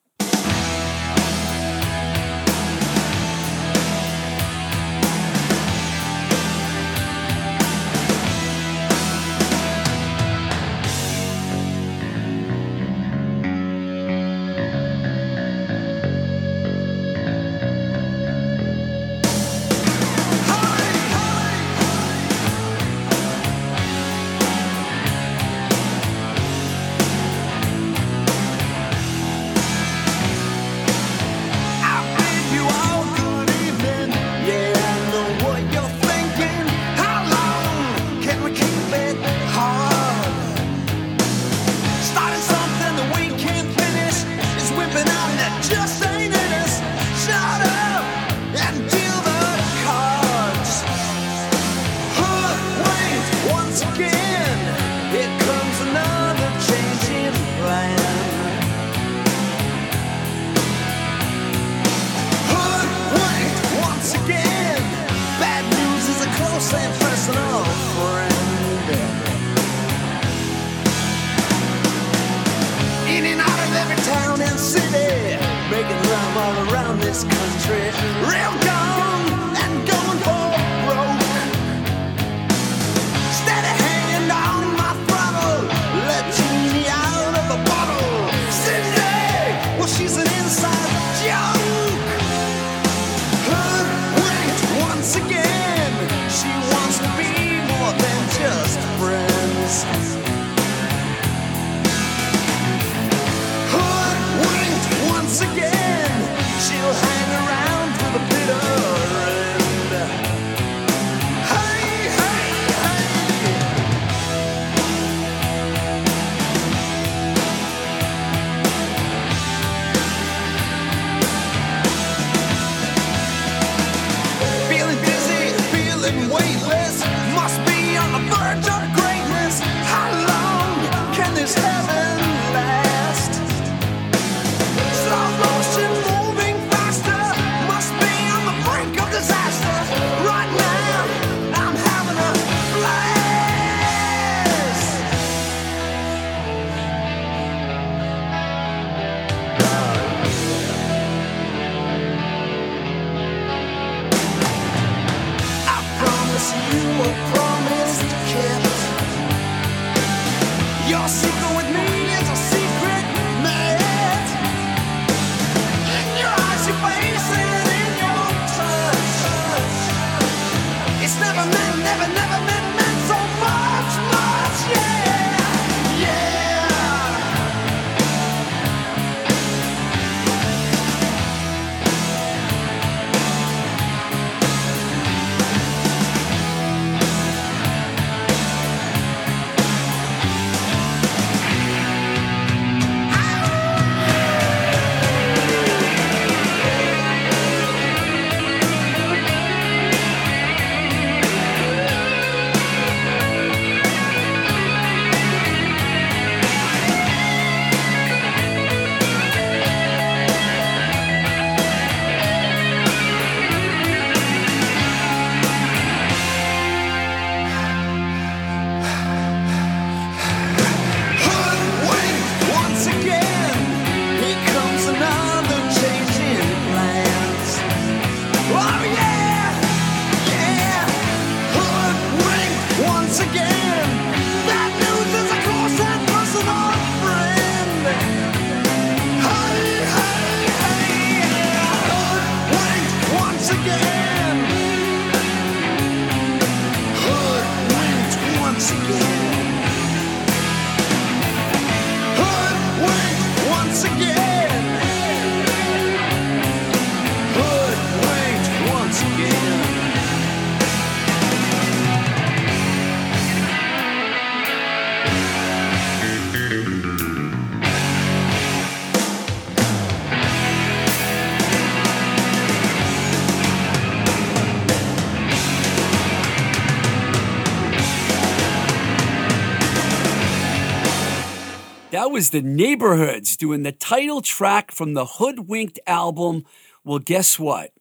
[282.22, 286.46] Was the Neighborhoods doing the title track from the Hoodwinked album.
[286.84, 287.72] Well, guess what?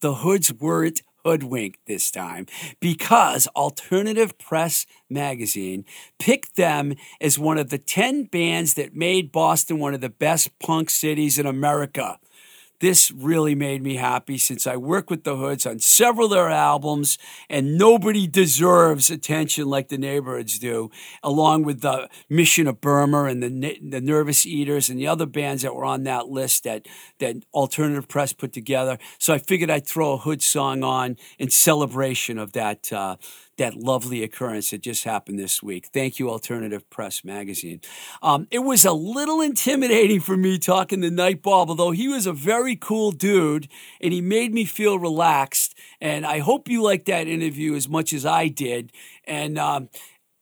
[0.00, 2.46] The Hoods weren't hoodwinked this time
[2.80, 5.84] because Alternative Press magazine
[6.18, 10.58] picked them as one of the 10 bands that made Boston one of the best
[10.58, 12.18] punk cities in America.
[12.80, 16.50] This really made me happy since I work with the Hoods on several of their
[16.50, 17.18] albums,
[17.48, 20.90] and nobody deserves attention like the Neighborhoods do,
[21.22, 25.62] along with the Mission of Burma and the the Nervous Eaters and the other bands
[25.62, 26.86] that were on that list that
[27.20, 28.98] that Alternative Press put together.
[29.18, 32.92] So I figured I'd throw a Hood song on in celebration of that.
[32.92, 33.16] Uh,
[33.58, 35.86] that lovely occurrence that just happened this week.
[35.92, 37.80] Thank you, Alternative Press Magazine.
[38.22, 42.26] Um, it was a little intimidating for me talking to Nite Bob, although he was
[42.26, 43.68] a very cool dude
[44.00, 45.74] and he made me feel relaxed.
[46.00, 48.92] And I hope you liked that interview as much as I did.
[49.26, 49.88] And um,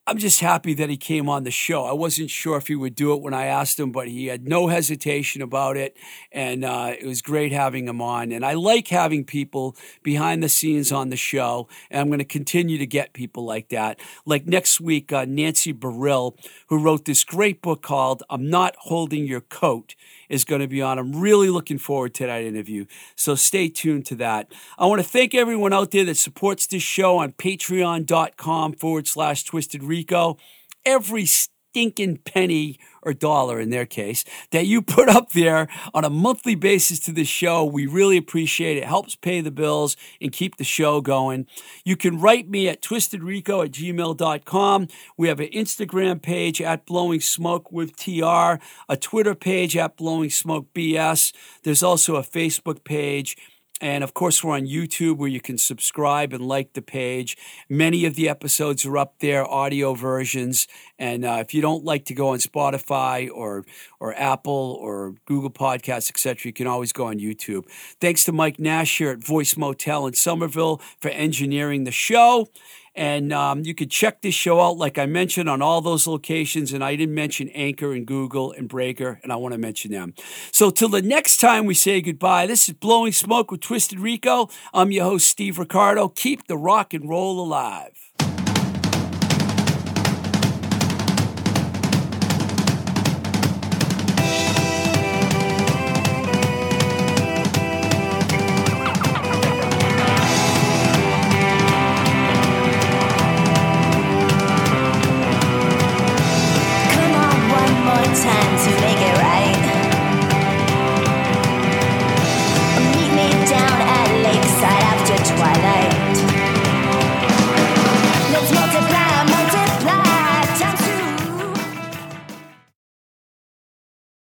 [0.05, 1.85] I'm just happy that he came on the show.
[1.85, 4.49] I wasn't sure if he would do it when I asked him, but he had
[4.49, 5.97] no hesitation about it.
[6.33, 8.33] And uh, it was great having him on.
[8.33, 11.69] And I like having people behind the scenes on the show.
[11.89, 14.01] And I'm going to continue to get people like that.
[14.27, 16.37] Like next week, uh, Nancy Barile,
[16.67, 19.95] who wrote this great book called I'm Not Holding Your Coat,
[20.33, 20.99] is going to be on.
[20.99, 22.87] I'm really looking forward to that interview.
[23.15, 24.51] So stay tuned to that.
[24.79, 29.45] I want to thank everyone out there that supports this show on patreon.com forward slash
[29.45, 30.39] twisted rico.
[30.87, 31.27] Every
[31.73, 36.55] stinking penny or dollar in their case that you put up there on a monthly
[36.55, 37.65] basis to the show.
[37.65, 38.83] We really appreciate it.
[38.83, 41.47] it helps pay the bills and keep the show going.
[41.83, 44.89] You can write me at twistedrico at gmail.com.
[45.17, 50.31] We have an Instagram page at Blowing Smoke with TR, a Twitter page at Blowing
[50.31, 51.33] Smoke BS.
[51.63, 53.37] There's also a Facebook page.
[53.83, 57.37] And of course, we're on YouTube where you can subscribe and like the page.
[57.69, 60.69] Many of the episodes are up there, audio versions.
[61.01, 63.65] And uh, if you don't like to go on Spotify or
[63.99, 67.65] or Apple or Google Podcasts, etc., you can always go on YouTube.
[68.01, 72.47] Thanks to Mike Nash here at Voice Motel in Somerville for engineering the show.
[72.95, 76.73] And um, you can check this show out, like I mentioned, on all those locations.
[76.73, 80.15] And I didn't mention Anchor and Google and Breaker, and I want to mention them.
[80.51, 84.49] So, till the next time we say goodbye, this is Blowing Smoke with Twisted Rico.
[84.75, 86.09] I'm your host, Steve Ricardo.
[86.09, 88.12] Keep the rock and roll alive.